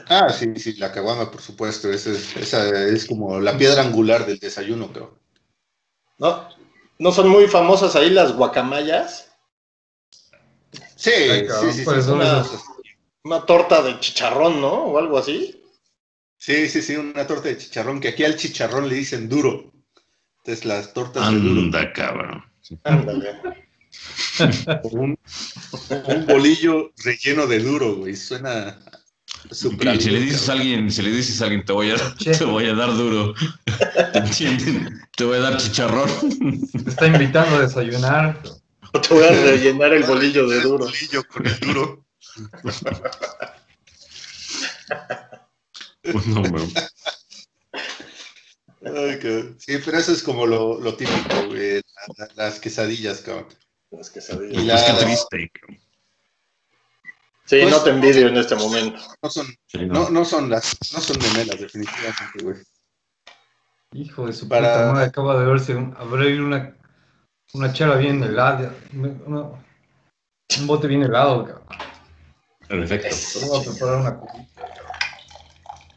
Ah, 0.07 0.29
sí, 0.29 0.51
sí, 0.57 0.73
la 0.73 0.91
caguama, 0.91 1.29
por 1.31 1.41
supuesto. 1.41 1.91
Esa 1.91 2.11
es, 2.11 2.35
esa 2.35 2.67
es 2.87 3.05
como 3.05 3.39
la 3.39 3.57
piedra 3.57 3.81
angular 3.83 4.25
del 4.25 4.39
desayuno, 4.39 4.87
cabrón. 4.91 5.17
¿No? 6.17 6.49
¿No 6.99 7.11
son 7.11 7.29
muy 7.29 7.47
famosas 7.47 7.95
ahí 7.95 8.09
las 8.09 8.33
guacamayas? 8.33 9.29
Sí, 10.95 11.11
Ay, 11.11 11.47
cabrón, 11.47 11.65
sí, 11.65 11.71
sí, 11.73 11.79
sí. 11.79 11.85
¿cuáles 11.85 12.05
son 12.05 12.15
una- 12.15 12.41
esas? 12.41 12.61
Una 13.25 13.45
torta 13.45 13.81
de 13.81 13.99
chicharrón, 13.99 14.59
¿no? 14.59 14.71
O 14.73 14.97
algo 14.97 15.17
así. 15.17 15.61
Sí, 16.37 16.67
sí, 16.67 16.81
sí, 16.81 16.95
una 16.97 17.25
torta 17.25 17.47
de 17.47 17.57
chicharrón, 17.57 18.01
que 18.01 18.09
aquí 18.09 18.25
al 18.25 18.35
chicharrón 18.35 18.89
le 18.89 18.95
dicen 18.95 19.29
duro. 19.29 19.71
Entonces 20.39 20.65
las 20.65 20.93
tortas 20.93 21.31
de 21.31 21.39
duro. 21.39 21.61
Anda, 21.61 21.93
cabrón. 21.93 22.43
Ándale. 22.83 23.39
O 24.83 24.87
un, 24.89 25.17
un 26.07 26.25
bolillo 26.25 26.91
relleno 27.03 27.47
de 27.47 27.59
duro, 27.59 27.95
güey. 27.95 28.15
Suena 28.15 28.77
súper 29.51 29.95
Y 29.95 30.01
si 30.01 30.09
le 30.09 30.19
dices 30.19 30.49
a 30.49 30.53
alguien, 30.53 30.91
si 30.91 31.01
le 31.01 31.11
dices 31.11 31.41
a 31.41 31.45
alguien, 31.45 31.63
te 31.63 31.71
voy 31.71 31.91
a, 31.91 31.95
te 32.15 32.43
voy 32.43 32.65
a 32.65 32.73
dar 32.73 32.93
duro. 32.93 33.33
¿Te 34.11 34.19
entienden? 34.19 34.99
Te 35.15 35.23
voy 35.23 35.37
a 35.37 35.41
dar 35.41 35.57
chicharrón. 35.57 36.09
Te 36.83 36.89
está 36.89 37.07
invitando 37.07 37.55
a 37.55 37.61
desayunar. 37.61 38.41
Te 38.91 39.13
voy 39.13 39.23
a 39.23 39.29
rellenar 39.29 39.93
el 39.93 40.03
bolillo 40.03 40.47
de 40.47 40.57
El 40.57 40.63
duro. 40.63 40.85
bolillo 40.85 41.23
con 41.25 41.47
el 41.47 41.59
duro. 41.59 42.05
No, 46.03 46.41
güey. 46.49 46.73
Ay. 48.85 49.55
Sí, 49.59 49.77
pero 49.85 49.97
eso 49.97 50.11
es 50.11 50.21
como 50.23 50.45
lo, 50.45 50.79
lo 50.79 50.95
típico, 50.95 51.47
güey. 51.47 51.81
la- 52.17 52.25
la- 52.27 52.29
las 52.35 52.59
quesadillas, 52.59 53.21
cabrón. 53.21 53.47
Las 53.91 54.09
Y 54.09 54.13
quesadillas. 54.13 54.63
la- 54.65 54.73
Pues 54.75 54.85
qué 54.99 55.05
triste. 55.05 55.51
cabrón. 55.53 55.79
Sí, 57.45 57.59
Pues- 57.61 57.71
no 57.71 57.79
te 57.83 57.89
envidio 57.91 58.27
en 58.27 58.37
este 58.37 58.55
momento. 58.55 58.99
No 59.21 59.29
son, 59.29 59.47
Sí, 59.67 59.85
no, 59.85 59.93
no. 59.93 60.09
no 60.09 60.25
son 60.25 60.49
las, 60.49 60.77
no 60.93 60.99
son 60.99 61.17
memelas, 61.19 61.59
definitivamente, 61.59 62.43
güey. 62.43 62.57
Hijo 63.93 64.25
de 64.27 64.33
su 64.33 64.47
Para- 64.49 64.73
puta 64.73 64.91
madre, 64.93 65.05
acaba 65.07 65.39
de 65.39 65.45
verse 65.45 65.75
un, 65.75 65.95
abrir 65.97 66.41
una, 66.41 66.75
una 67.53 67.71
chela 67.73 67.95
bien 67.95 68.21
helada. 68.23 68.73
una- 68.93 69.61
un 70.59 70.67
bote 70.67 70.87
bien 70.87 71.03
helado, 71.03 71.45
cabrón. 71.45 71.63
Perfecto. 72.73 73.15
Voy 73.47 73.59
a 73.59 73.63
preparar 73.63 73.99
una 73.99 74.19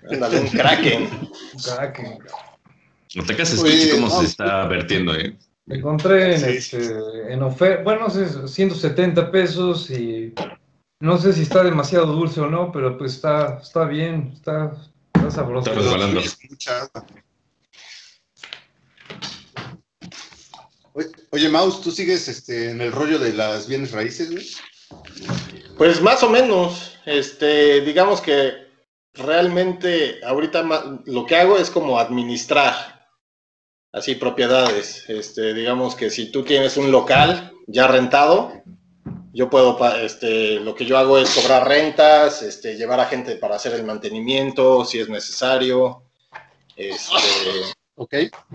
un 0.08 0.48
kraken. 0.48 1.02
un 1.02 1.62
kraken, 1.62 2.18
cabrón. 2.18 2.46
No 3.14 3.24
te 3.24 3.34
cases, 3.34 3.60
Oye, 3.60 3.74
escuche 3.74 3.94
cómo 3.94 4.08
no. 4.08 4.20
se 4.20 4.26
está 4.26 4.66
vertiendo, 4.66 5.14
¿eh? 5.14 5.34
Me 5.64 5.76
encontré 5.76 6.34
en, 6.34 6.40
Sí, 6.40 6.76
este, 6.76 7.32
en 7.32 7.42
oferta, 7.42 7.82
bueno, 7.82 8.02
no 8.02 8.10
sé, 8.10 8.46
170 8.46 9.30
pesos 9.30 9.90
y 9.90 10.34
no 11.00 11.16
sé 11.16 11.32
si 11.32 11.42
está 11.42 11.64
demasiado 11.64 12.06
dulce 12.06 12.40
o 12.40 12.50
no, 12.50 12.70
pero 12.70 12.98
pues 12.98 13.14
está, 13.14 13.58
está 13.62 13.84
bien, 13.84 14.32
está, 14.34 14.72
está 15.14 15.30
sabroso. 15.30 15.70
Está 15.70 15.80
resbalando. 15.80 16.20
Oye, 21.30 21.48
Maus, 21.48 21.80
¿tú 21.80 21.90
sigues 21.90 22.28
este, 22.28 22.70
en 22.70 22.82
el 22.82 22.92
rollo 22.92 23.18
de 23.18 23.32
las 23.32 23.66
bienes 23.66 23.92
raíces, 23.92 24.30
güey? 24.30 24.46
Pues 25.76 26.00
más 26.00 26.22
o 26.22 26.30
menos, 26.30 26.98
este, 27.04 27.80
digamos 27.82 28.20
que 28.20 28.66
realmente 29.14 30.20
ahorita 30.24 31.02
lo 31.06 31.26
que 31.26 31.36
hago 31.36 31.58
es 31.58 31.70
como 31.70 31.98
administrar 31.98 33.08
así 33.92 34.14
propiedades. 34.14 35.08
Este, 35.08 35.54
digamos 35.54 35.94
que 35.94 36.10
si 36.10 36.30
tú 36.30 36.44
tienes 36.44 36.76
un 36.76 36.90
local 36.90 37.52
ya 37.66 37.86
rentado, 37.88 38.52
yo 39.32 39.50
puedo, 39.50 39.78
este, 39.96 40.60
lo 40.60 40.74
que 40.74 40.86
yo 40.86 40.96
hago 40.96 41.18
es 41.18 41.34
cobrar 41.34 41.68
rentas, 41.68 42.42
este, 42.42 42.76
llevar 42.76 43.00
a 43.00 43.06
gente 43.06 43.36
para 43.36 43.56
hacer 43.56 43.74
el 43.74 43.84
mantenimiento 43.84 44.84
si 44.84 44.98
es 45.00 45.08
necesario. 45.08 46.04
Este, 46.74 47.04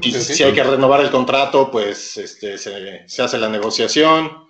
y 0.02 0.12
si 0.12 0.44
hay 0.44 0.54
que 0.54 0.64
renovar 0.64 1.02
el 1.02 1.12
contrato, 1.12 1.70
pues 1.72 2.18
este, 2.18 2.58
se, 2.58 3.08
se 3.08 3.22
hace 3.22 3.38
la 3.38 3.50
negociación. 3.50 4.48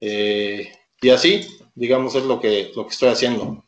eh, 0.00 0.72
y 1.02 1.10
así, 1.10 1.46
digamos, 1.74 2.14
es 2.14 2.24
lo 2.24 2.40
que, 2.40 2.72
lo 2.76 2.84
que 2.86 2.92
estoy 2.92 3.08
haciendo. 3.10 3.64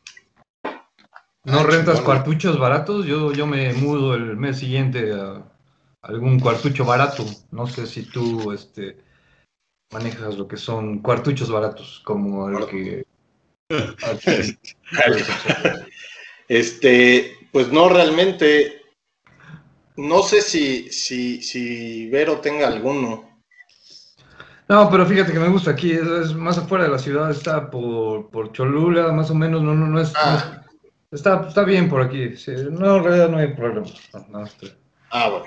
¿No 1.45 1.59
Ah, 1.59 1.63
rentas 1.63 1.99
cuartuchos 2.01 2.57
baratos? 2.57 3.05
Yo, 3.05 3.33
yo 3.33 3.45
me 3.45 3.73
mudo 3.73 4.15
el 4.15 4.37
mes 4.37 4.59
siguiente 4.59 5.11
a 5.11 5.43
algún 6.01 6.39
cuartucho 6.39 6.85
barato. 6.85 7.25
No 7.51 7.67
sé 7.67 7.85
si 7.85 8.03
tú 8.03 8.51
este, 8.53 8.97
manejas 9.91 10.37
lo 10.37 10.47
que 10.47 10.55
son 10.57 10.99
cuartuchos 10.99 11.51
baratos, 11.51 12.01
como 12.05 12.47
el 12.49 12.65
que- 12.67 13.05
Este, 16.47 17.37
pues 17.51 17.71
no 17.71 17.89
realmente. 17.89 18.81
No 19.95 20.23
sé 20.23 20.41
si, 20.41 20.91
si, 20.91 21.41
si 21.41 22.09
Vero 22.09 22.39
tenga 22.39 22.67
alguno. 22.67 23.32
No, 24.73 24.89
pero 24.89 25.05
fíjate 25.05 25.31
que 25.31 25.37
me 25.37 25.49
gusta 25.49 25.69
aquí, 25.69 25.91
es, 25.91 26.01
es 26.01 26.33
más 26.33 26.57
afuera 26.57 26.85
de 26.85 26.89
la 26.89 26.97
ciudad, 26.97 27.29
está 27.29 27.69
por, 27.69 28.31
por 28.31 28.51
Cholula, 28.53 29.11
más 29.11 29.29
o 29.29 29.35
menos, 29.35 29.61
no, 29.61 29.75
no, 29.75 29.85
no 29.85 30.01
es... 30.01 30.11
no 30.13 30.35
es- 30.35 30.43
Ah, 30.43 30.63
está, 31.11 31.45
está 31.47 31.63
bien 31.63 31.87
por 31.87 32.01
aquí, 32.01 32.35
sí, 32.35 32.53
no, 32.71 32.97
en 32.97 33.03
realidad 33.03 33.29
no 33.29 33.37
hay 33.37 33.53
problema. 33.53 33.85
No, 34.29 34.43
está- 34.43 34.75
ah 35.11 35.29
bueno. 35.29 35.45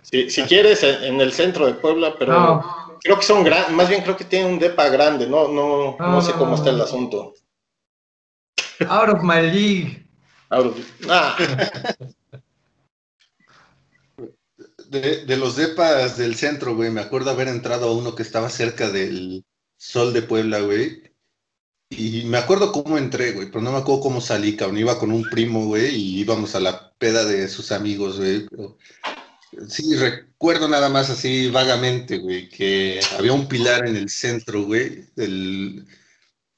Si, 0.00 0.30
si 0.30 0.42
quieres, 0.44 0.82
en, 0.82 1.04
en 1.04 1.20
el 1.20 1.30
centro 1.32 1.66
de 1.66 1.74
Puebla, 1.74 2.14
pero 2.18 2.32
No, 2.32 2.96
creo 3.02 3.16
que 3.18 3.22
son 3.22 3.44
grandes, 3.44 3.70
más 3.72 3.90
bien 3.90 4.00
creo 4.02 4.16
que 4.16 4.24
tienen 4.24 4.54
un 4.54 4.58
depa 4.58 4.88
grande, 4.88 5.26
no, 5.26 5.48
no, 5.48 5.96
no, 5.98 6.08
No, 6.12 6.22
sé 6.22 6.32
cómo 6.32 6.54
está 6.54 6.70
el 6.70 6.80
asunto. 6.80 7.34
out 8.88 9.10
of 9.10 9.22
my 9.22 9.42
league. 9.42 10.06
Ahora, 10.48 10.70
ah, 11.10 11.36
De, 14.92 15.24
de 15.24 15.36
los 15.38 15.56
depas 15.56 16.18
del 16.18 16.34
centro, 16.34 16.76
güey, 16.76 16.90
me 16.90 17.00
acuerdo 17.00 17.30
haber 17.30 17.48
entrado 17.48 17.88
a 17.88 17.92
uno 17.92 18.14
que 18.14 18.22
estaba 18.22 18.50
cerca 18.50 18.90
del 18.90 19.42
Sol 19.78 20.12
de 20.12 20.20
Puebla, 20.20 20.60
güey. 20.60 21.02
Y 21.88 22.24
me 22.24 22.36
acuerdo 22.36 22.72
cómo 22.72 22.98
entré, 22.98 23.32
güey, 23.32 23.46
pero 23.46 23.62
no 23.62 23.72
me 23.72 23.78
acuerdo 23.78 24.02
cómo 24.02 24.20
salí, 24.20 24.54
cabrón. 24.54 24.78
Iba 24.78 24.98
con 24.98 25.10
un 25.10 25.22
primo, 25.24 25.64
güey, 25.64 25.94
y 25.94 26.20
íbamos 26.20 26.54
a 26.54 26.60
la 26.60 26.92
peda 26.98 27.24
de 27.24 27.48
sus 27.48 27.72
amigos, 27.72 28.18
güey. 28.18 28.46
Sí, 29.68 29.94
recuerdo 29.96 30.68
nada 30.68 30.88
más 30.88 31.10
así 31.10 31.50
vagamente, 31.50 32.18
güey, 32.18 32.48
que 32.48 33.00
había 33.18 33.32
un 33.32 33.48
pilar 33.48 33.86
en 33.86 33.96
el 33.96 34.08
centro, 34.08 34.64
güey, 34.64 35.04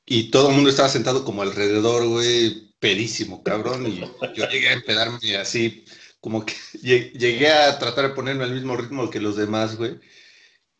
y 0.06 0.30
todo 0.30 0.48
el 0.48 0.54
mundo 0.54 0.70
estaba 0.70 0.88
sentado 0.88 1.24
como 1.24 1.42
alrededor, 1.42 2.06
güey, 2.06 2.72
pedísimo, 2.78 3.42
cabrón, 3.42 3.86
y 3.86 4.00
yo 4.36 4.48
llegué 4.48 4.68
a 4.68 4.74
empedarme 4.74 5.36
así, 5.36 5.84
como 6.24 6.44
que 6.46 6.54
lle- 6.82 7.12
llegué 7.12 7.52
a 7.52 7.78
tratar 7.78 8.08
de 8.08 8.14
ponerme 8.14 8.44
al 8.44 8.54
mismo 8.54 8.74
ritmo 8.78 9.10
que 9.10 9.20
los 9.20 9.36
demás, 9.36 9.76
güey, 9.76 10.00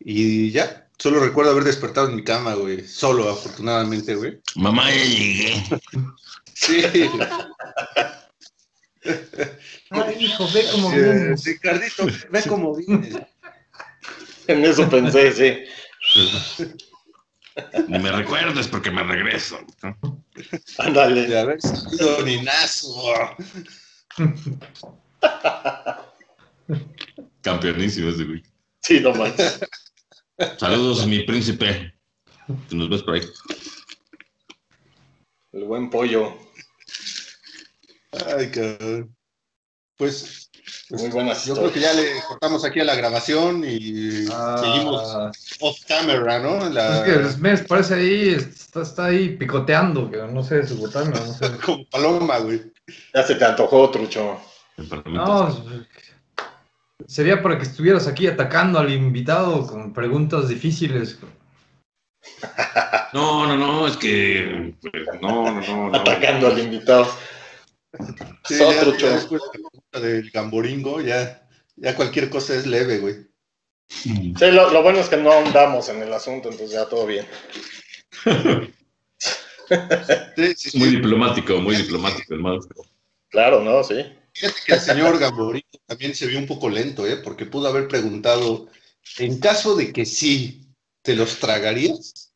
y 0.00 0.50
ya, 0.50 0.88
solo 0.98 1.20
recuerdo 1.20 1.50
haber 1.50 1.64
despertado 1.64 2.08
en 2.08 2.16
mi 2.16 2.24
cama, 2.24 2.54
güey, 2.54 2.86
solo, 2.88 3.28
afortunadamente, 3.28 4.14
güey. 4.14 4.40
Mamá, 4.56 4.90
ya 4.90 5.04
llegué. 5.04 5.62
Sí, 6.56 6.82
Ay, 9.90 10.16
hijo, 10.18 10.48
ve 10.54 10.64
cómo 10.72 10.90
eh, 10.92 10.94
vienes. 11.02 11.44
Ricardito, 11.44 12.06
ve 12.30 12.42
cómo 12.48 12.74
vienes. 12.76 13.16
en 14.46 14.64
eso 14.64 14.88
pensé, 14.88 15.32
sí. 15.32 15.58
Ni 17.88 17.98
me 17.98 18.12
recuerdes 18.12 18.68
porque 18.68 18.90
me 18.92 19.02
regreso. 19.02 19.58
Ándale. 20.78 21.26
De 21.26 21.38
haber 21.38 21.60
sido 21.60 22.22
ninazo. 22.22 23.36
Campeonísimo 27.42 28.08
ese 28.10 28.24
güey. 28.24 28.42
Sí, 28.80 29.00
no 29.00 29.12
manches. 29.14 29.60
Saludos, 30.58 31.06
mi 31.06 31.20
príncipe. 31.24 31.94
Nos 32.70 32.88
ves 32.88 33.02
por 33.02 33.14
ahí. 33.14 33.22
El 35.52 35.64
buen 35.64 35.88
pollo. 35.90 36.36
Ay, 38.36 38.50
cabrón. 38.50 39.14
Pues, 39.96 40.50
pues, 40.88 41.02
Muy 41.02 41.10
buenas 41.10 41.44
yo 41.44 41.54
creo 41.54 41.72
que 41.72 41.78
ya 41.80 41.92
le 41.92 42.20
cortamos 42.26 42.64
aquí 42.64 42.80
a 42.80 42.84
la 42.84 42.96
grabación 42.96 43.62
y 43.64 44.26
Ah, 44.32 44.58
seguimos 44.60 45.36
off 45.60 45.78
camera, 45.86 46.40
¿no? 46.40 46.68
La- 46.70 46.98
Es 46.98 47.04
que 47.04 47.12
el 47.20 47.38
mes 47.38 47.62
parece 47.62 47.94
ahí, 47.94 48.28
está, 48.30 48.82
está 48.82 49.04
ahí 49.06 49.36
picoteando, 49.36 50.10
que 50.10 50.16
no 50.18 50.42
sé, 50.42 50.66
su 50.66 50.76
botana, 50.78 51.10
no 51.10 51.32
sé. 51.34 51.46
Como 51.64 51.84
paloma, 51.88 52.38
güey. 52.38 52.60
Ya 53.14 53.22
se 53.24 53.36
te 53.36 53.44
antojó, 53.44 53.88
trucho. 53.90 54.40
Me 54.76 54.84
permites. 54.84 55.14
No, 55.14 55.64
sería 57.06 57.42
para 57.42 57.58
que 57.58 57.64
estuvieras 57.64 58.06
aquí 58.06 58.26
atacando 58.26 58.78
al 58.78 58.92
invitado 58.92 59.66
con 59.66 59.92
preguntas 59.92 60.48
difíciles. 60.48 61.18
No, 63.12 63.46
no, 63.46 63.56
no, 63.56 63.86
es 63.86 63.96
que. 63.96 64.74
pues, 64.80 64.92
no, 65.20 65.44
no, 65.44 65.60
no. 65.60 65.90
no. 65.90 65.96
Atacando 65.96 66.48
al 66.48 66.58
invitado. 66.58 67.06
Sí, 68.44 68.58
ya, 68.58 68.80
trucho. 68.80 69.06
ya 69.06 69.14
después 69.14 69.40
del 69.92 70.30
gamboringo, 70.30 71.00
ya, 71.00 71.46
ya 71.76 71.94
cualquier 71.94 72.28
cosa 72.28 72.54
es 72.54 72.66
leve, 72.66 72.98
güey. 72.98 73.28
Sí, 73.86 74.34
lo, 74.40 74.70
lo 74.70 74.82
bueno 74.82 74.98
es 74.98 75.08
que 75.08 75.16
no 75.16 75.30
ahondamos 75.30 75.88
en 75.88 76.02
el 76.02 76.12
asunto, 76.12 76.48
entonces 76.50 76.72
ya 76.72 76.88
todo 76.88 77.06
bien. 77.06 77.26
Sí, 80.36 80.54
sí, 80.56 80.70
sí. 80.70 80.78
Muy 80.78 80.88
diplomático, 80.88 81.56
muy 81.58 81.76
diplomático 81.76 82.34
el 82.34 82.40
maestro. 82.40 82.84
Claro, 83.30 83.62
¿no? 83.62 83.82
Sí. 83.82 84.04
Fíjate 84.34 84.60
que 84.66 84.74
el 84.74 84.80
señor 84.80 85.18
Gamboringo 85.18 85.66
también 85.86 86.14
se 86.14 86.26
vio 86.26 86.38
un 86.38 86.46
poco 86.46 86.68
lento, 86.68 87.06
¿eh? 87.06 87.16
Porque 87.16 87.46
pudo 87.46 87.68
haber 87.68 87.86
preguntado, 87.88 88.66
en 89.18 89.38
caso 89.38 89.76
de 89.76 89.92
que 89.92 90.04
sí, 90.04 90.66
¿te 91.02 91.14
los 91.14 91.38
tragarías? 91.38 92.32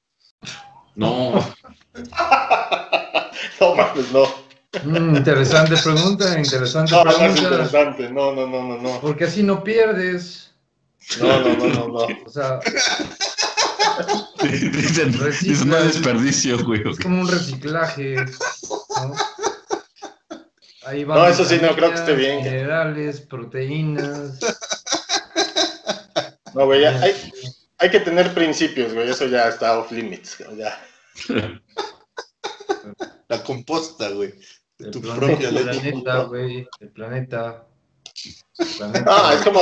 No, 0.94 1.32
No 3.60 3.74
mames, 3.74 4.12
no. 4.12 4.24
Mm, 4.84 5.16
interesante 5.16 5.76
pregunta, 5.82 6.38
interesante 6.38 6.92
No, 6.92 7.04
no 7.04 7.10
es 7.10 7.16
pregunta. 7.16 7.42
interesante. 7.42 8.10
No, 8.10 8.32
no, 8.34 8.46
no, 8.46 8.62
no, 8.62 8.78
no. 8.78 9.00
Porque 9.00 9.24
así 9.24 9.42
no 9.42 9.64
pierdes. 9.64 10.52
No, 11.20 11.40
no, 11.40 11.56
no, 11.56 11.66
no, 11.66 11.88
no. 11.88 12.06
O 12.26 12.30
sea, 12.30 12.60
dicen, 14.42 15.68
no 15.68 15.76
hay 15.76 15.84
desperdicio, 15.88 16.62
güey. 16.64 16.82
es 16.88 16.98
como 17.00 17.22
un 17.22 17.28
reciclaje. 17.28 18.16
¿no? 18.16 19.14
Ahí 20.88 21.04
van 21.04 21.18
No, 21.18 21.26
eso 21.28 21.44
sí, 21.44 21.58
no 21.60 21.74
creo 21.76 21.90
que 21.90 21.96
esté 21.96 22.14
bien. 22.14 22.42
Minerales, 22.42 23.20
proteínas. 23.20 24.38
No, 26.54 26.64
güey, 26.64 26.80
ya 26.80 26.98
hay, 27.02 27.14
hay 27.76 27.90
que 27.90 28.00
tener 28.00 28.32
principios, 28.32 28.94
güey. 28.94 29.08
Eso 29.08 29.26
ya 29.26 29.48
está 29.48 29.78
off 29.78 29.92
limits. 29.92 30.38
Ya. 30.56 30.82
La 33.28 33.44
composta, 33.44 34.08
güey. 34.08 34.34
El 34.78 34.90
Tu 34.90 35.00
planeta, 35.02 35.26
propia 35.26 35.50
planeta, 35.50 36.22
güey. 36.22 36.66
El 36.80 36.90
planeta. 36.90 37.66
El 38.58 38.66
planeta. 38.66 39.04
Ah, 39.06 39.34
es 39.34 39.42
como, 39.42 39.60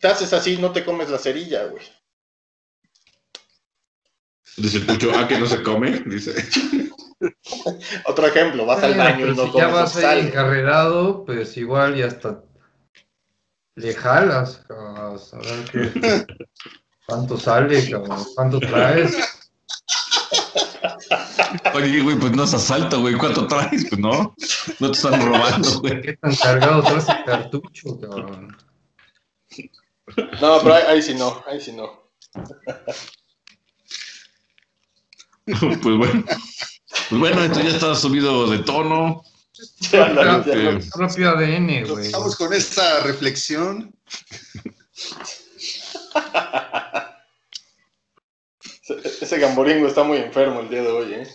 te 0.00 0.08
haces 0.08 0.32
así, 0.32 0.58
no 0.58 0.72
te 0.72 0.84
comes 0.84 1.08
la 1.08 1.18
cerilla, 1.18 1.66
güey. 1.66 1.84
Dice 4.56 4.78
el 4.78 4.86
Pucho, 4.86 5.12
ah, 5.14 5.28
que 5.28 5.38
no 5.38 5.46
se 5.46 5.62
come. 5.62 6.02
Dice. 6.04 6.34
Otro 8.04 8.26
ejemplo, 8.26 8.64
vas 8.66 8.82
al 8.82 8.94
baño 8.94 9.26
y 9.26 9.34
no 9.34 9.46
si 9.46 9.58
ya 9.58 9.68
vas 9.68 9.96
ahí 9.96 10.02
sal. 10.02 10.18
encarrerado, 10.18 11.24
pues 11.24 11.56
igual 11.56 11.98
y 11.98 12.02
hasta 12.02 12.42
le 13.74 13.94
jalas, 13.94 14.64
cabrón, 14.68 15.20
a 15.32 15.36
ver 15.38 15.64
qué, 15.70 16.26
cuánto 17.06 17.38
sale, 17.38 17.90
cabrón, 17.90 18.24
cuánto 18.34 18.60
traes. 18.60 19.16
Oye, 21.74 22.00
güey, 22.02 22.16
pues 22.18 22.32
no 22.32 22.44
es 22.44 22.54
asalto, 22.54 23.00
güey. 23.00 23.14
¿Cuánto 23.14 23.46
traes? 23.46 23.86
Pues 23.88 24.00
no. 24.00 24.34
No 24.80 24.90
te 24.90 24.96
están 24.96 25.24
robando, 25.24 25.80
güey. 25.80 26.00
¿Qué 26.02 26.16
tan 26.16 26.34
cargado 26.36 26.82
traes 26.82 27.08
el 27.08 27.24
cartucho, 27.24 28.00
cabrón? 28.00 28.56
No, 30.40 30.60
pero 30.62 30.74
ahí, 30.74 30.82
ahí 30.88 31.02
sí 31.02 31.14
no, 31.14 31.42
ahí 31.46 31.60
sí 31.60 31.72
no. 31.72 32.10
Pues 35.82 35.96
bueno. 35.96 36.24
Pues 37.08 37.20
bueno, 37.20 37.42
esto 37.44 37.60
ya 37.60 37.70
está 37.70 37.94
subido 37.94 38.48
de 38.50 38.58
tono. 38.58 39.22
Eh, 39.92 40.78
propio 40.94 41.30
ADN, 41.30 41.84
güey. 41.88 42.06
Estamos 42.06 42.36
con 42.36 42.52
esta 42.52 43.00
reflexión. 43.00 43.92
Ese- 49.20 49.38
gamboringo 49.38 49.86
está 49.88 50.02
muy 50.02 50.16
enfermo 50.18 50.60
el 50.60 50.68
día 50.70 50.82
de 50.82 50.88
hoy, 50.88 51.12
¿eh? 51.14 51.28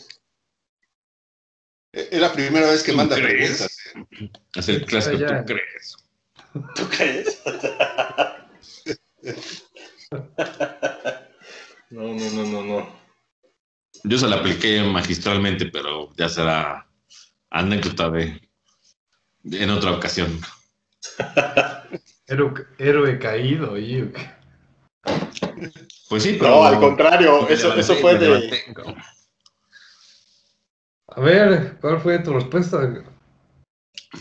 Es 1.91 2.19
la 2.19 2.33
primera 2.33 2.69
vez 2.71 2.81
que 2.81 2.91
¿Tú 2.91 2.97
manda 2.97 3.15
crees? 3.15 3.67
preguntas. 3.93 4.21
¿eh? 4.21 4.31
Es 4.55 4.69
el 4.69 4.85
clásico, 4.85 5.17
ya. 5.17 5.45
¿tú 5.45 5.53
crees? 5.53 5.95
¿Tú 6.75 6.89
crees? 6.89 7.39
No, 11.89 12.01
no, 12.01 12.29
no, 12.31 12.43
no, 12.45 12.63
no. 12.63 13.02
Yo 14.03 14.17
se 14.17 14.27
la 14.27 14.37
apliqué 14.37 14.81
magistralmente, 14.83 15.65
pero 15.67 16.13
ya 16.15 16.27
será 16.29 16.87
anécdota 17.49 18.09
de, 18.09 18.41
de- 19.43 19.63
en 19.63 19.69
otra 19.69 19.91
ocasión. 19.91 20.39
Héroe, 22.27 22.53
héroe 22.79 23.19
caído, 23.19 23.77
y 23.77 24.11
Pues 26.09 26.23
sí, 26.23 26.37
pero. 26.39 26.55
No, 26.55 26.63
al 26.65 26.79
contrario, 26.79 27.47
eso, 27.49 27.75
levanté, 27.75 27.81
eso 27.81 27.95
fue 27.97 28.17
de. 28.17 28.63
A 31.07 31.19
ver, 31.19 31.77
¿cuál 31.81 31.99
fue 32.01 32.19
tu 32.19 32.33
respuesta? 32.33 32.79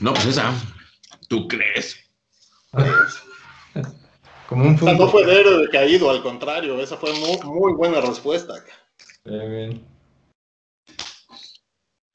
No, 0.01 0.13
pues 0.13 0.27
esa. 0.27 0.53
¿Tú 1.29 1.47
crees? 1.49 1.97
Como 4.49 4.65
un 4.67 4.75
O 4.75 4.79
sea, 4.79 4.95
no 4.95 5.09
fue 5.09 5.25
de 5.25 5.41
héroe 5.41 5.69
caído, 5.71 6.11
al 6.11 6.23
contrario, 6.23 6.79
esa 6.81 6.97
fue 6.97 7.13
muy, 7.15 7.39
muy 7.45 7.73
buena 7.75 8.01
respuesta. 8.01 8.55
Bien, 9.25 9.51
bien. 9.51 9.87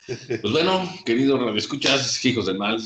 Pues 0.06 0.52
bueno, 0.52 0.90
queridos 1.06 1.40
radioescuchas, 1.40 2.24
hijos 2.26 2.46
del 2.46 2.58
mal, 2.58 2.82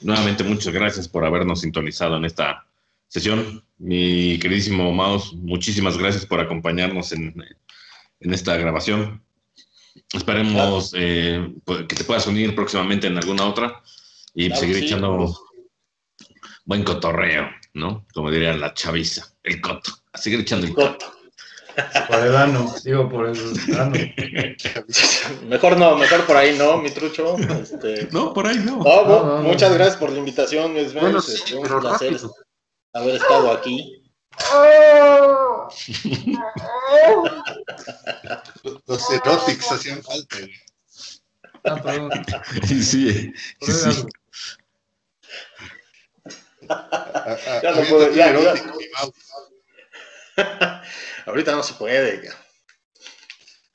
nuevamente 0.00 0.44
muchas 0.44 0.72
gracias 0.72 1.08
por 1.08 1.24
habernos 1.24 1.60
sintonizado 1.60 2.16
en 2.16 2.24
esta 2.24 2.66
sesión. 3.08 3.64
Mi 3.78 4.38
queridísimo 4.38 4.92
Maus, 4.92 5.34
muchísimas 5.34 5.98
gracias 5.98 6.26
por 6.26 6.40
acompañarnos 6.40 7.12
en, 7.12 7.34
en 8.20 8.34
esta 8.34 8.56
grabación. 8.56 9.22
Esperemos 10.12 10.94
eh, 10.96 11.54
pues, 11.64 11.86
que 11.86 11.96
te 11.96 12.04
puedas 12.04 12.26
unir 12.26 12.54
próximamente 12.54 13.06
en 13.06 13.18
alguna 13.18 13.46
otra 13.46 13.82
y 14.34 14.46
Claro 14.46 14.60
seguir 14.60 14.76
sí. 14.76 14.84
echando 14.84 15.38
buen 16.64 16.84
cotorreo, 16.84 17.50
¿no? 17.74 18.06
Como 18.14 18.30
diría 18.30 18.54
la 18.54 18.72
chaviza, 18.72 19.34
el 19.42 19.60
coto. 19.60 19.92
A 20.12 20.18
seguir 20.18 20.40
echando 20.40 20.66
el 20.66 20.74
coto. 20.74 21.06
Coto. 21.06 21.21
Por 22.08 22.18
el 22.18 22.36
ano, 22.36 22.74
digo 22.84 23.08
por 23.08 23.28
el 23.28 23.38
ano. 23.78 23.92
Mejor 25.48 25.76
no, 25.78 25.96
mejor 25.96 26.26
por 26.26 26.36
ahí 26.36 26.56
no, 26.58 26.76
mi 26.78 26.90
trucho. 26.90 27.36
Este, 27.38 28.08
No, 28.12 28.32
por 28.34 28.46
ahí 28.46 28.58
no. 28.58 28.76
no, 28.78 28.84
No, 28.84 29.04
bu- 29.04 29.24
no, 29.24 29.36
no. 29.38 29.42
muchas 29.42 29.72
gracias 29.74 29.96
por 29.96 30.10
la 30.10 30.18
invitación, 30.18 30.74
Luis 30.74 30.92
Bueno, 30.92 31.12
Benz, 31.12 31.24
sí, 31.26 31.34
este, 31.34 31.54
un 31.56 31.62
pero 31.62 31.80
placer 31.80 32.12
rápido. 32.12 32.34
haber 32.92 33.14
estado 33.16 33.50
aquí. 33.52 33.98
Los 38.86 39.10
erotics 39.10 39.72
hacían 39.72 40.02
falta. 40.02 40.38
güey. 40.38 40.52
Ah, 41.64 41.80
perdón. 41.82 42.10
Sí, 42.66 42.82
sí. 42.82 43.32
por 43.60 43.70
el 43.70 43.84
ano. 43.84 44.06
A- 46.68 47.32
a- 47.32 47.62
Ya 47.62 47.72
no 47.72 47.82
puedo, 47.88 48.10
ya, 48.12 48.32
Mau. 48.32 49.12
Ahorita 51.26 51.52
no 51.52 51.62
se 51.62 51.74
puede. 51.74 52.30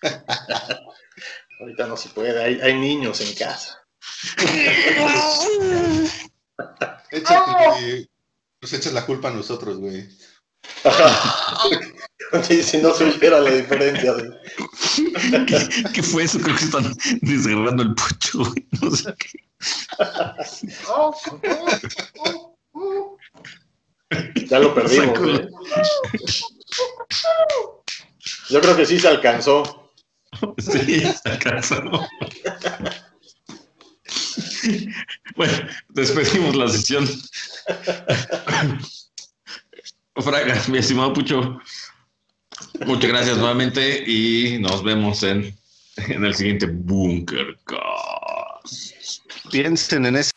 Ahorita 1.60 1.88
no 1.88 1.97
se 1.97 2.10
puede, 2.10 2.43
hay, 2.43 2.60
hay 2.62 2.75
niños 2.75 3.19
en 3.21 3.34
casa. 3.36 3.82
Échate. 7.12 8.10
Nos 8.62 8.73
echas 8.73 8.93
la 8.93 9.06
culpa 9.06 9.30
a 9.30 9.32
nosotros, 9.32 9.77
güey. 9.77 10.08
si, 12.43 12.62
si 12.63 12.77
no 12.80 12.93
se 12.93 13.06
oyera 13.06 13.39
la 13.39 13.51
diferencia. 13.51 14.13
de- 14.13 14.38
¿Qué, 15.45 15.69
qué 15.93 16.03
fue 16.03 16.23
eso? 16.23 16.39
Creo 16.39 16.56
que 16.56 16.63
están 16.65 16.93
desgarrando 17.21 17.84
el 17.84 17.93
pocho, 17.95 18.39
güey. 18.39 18.67
No 18.82 18.91
sé 18.95 19.13
qué. 19.17 19.39
Ya 24.47 24.60
lo 24.60 24.73
perdimos. 24.73 25.19
Yo 28.49 28.62
creo 28.62 28.75
que 28.75 28.86
sí 28.86 28.99
se 28.99 29.08
alcanzó. 29.08 29.84
Sí, 30.58 30.99
se 30.99 31.30
alcanzó. 31.30 31.82
Bueno, 35.36 35.53
despedimos 35.89 36.56
la 36.56 36.67
sesión. 36.67 37.08
Fraga, 40.15 40.62
mi 40.67 40.80
estimado 40.80 41.13
Pucho, 41.13 41.60
muchas 42.86 43.10
gracias 43.10 43.38
nuevamente 43.38 44.03
y 44.06 44.60
nos 44.60 44.84
vemos 44.84 45.23
en, 45.23 45.56
en 45.97 46.25
el 46.25 46.34
siguiente 46.34 46.65
Bunker 46.65 47.58
Cast. 47.65 49.21
Piensen 49.51 50.08
en 50.08 50.17
ese. 50.17 50.32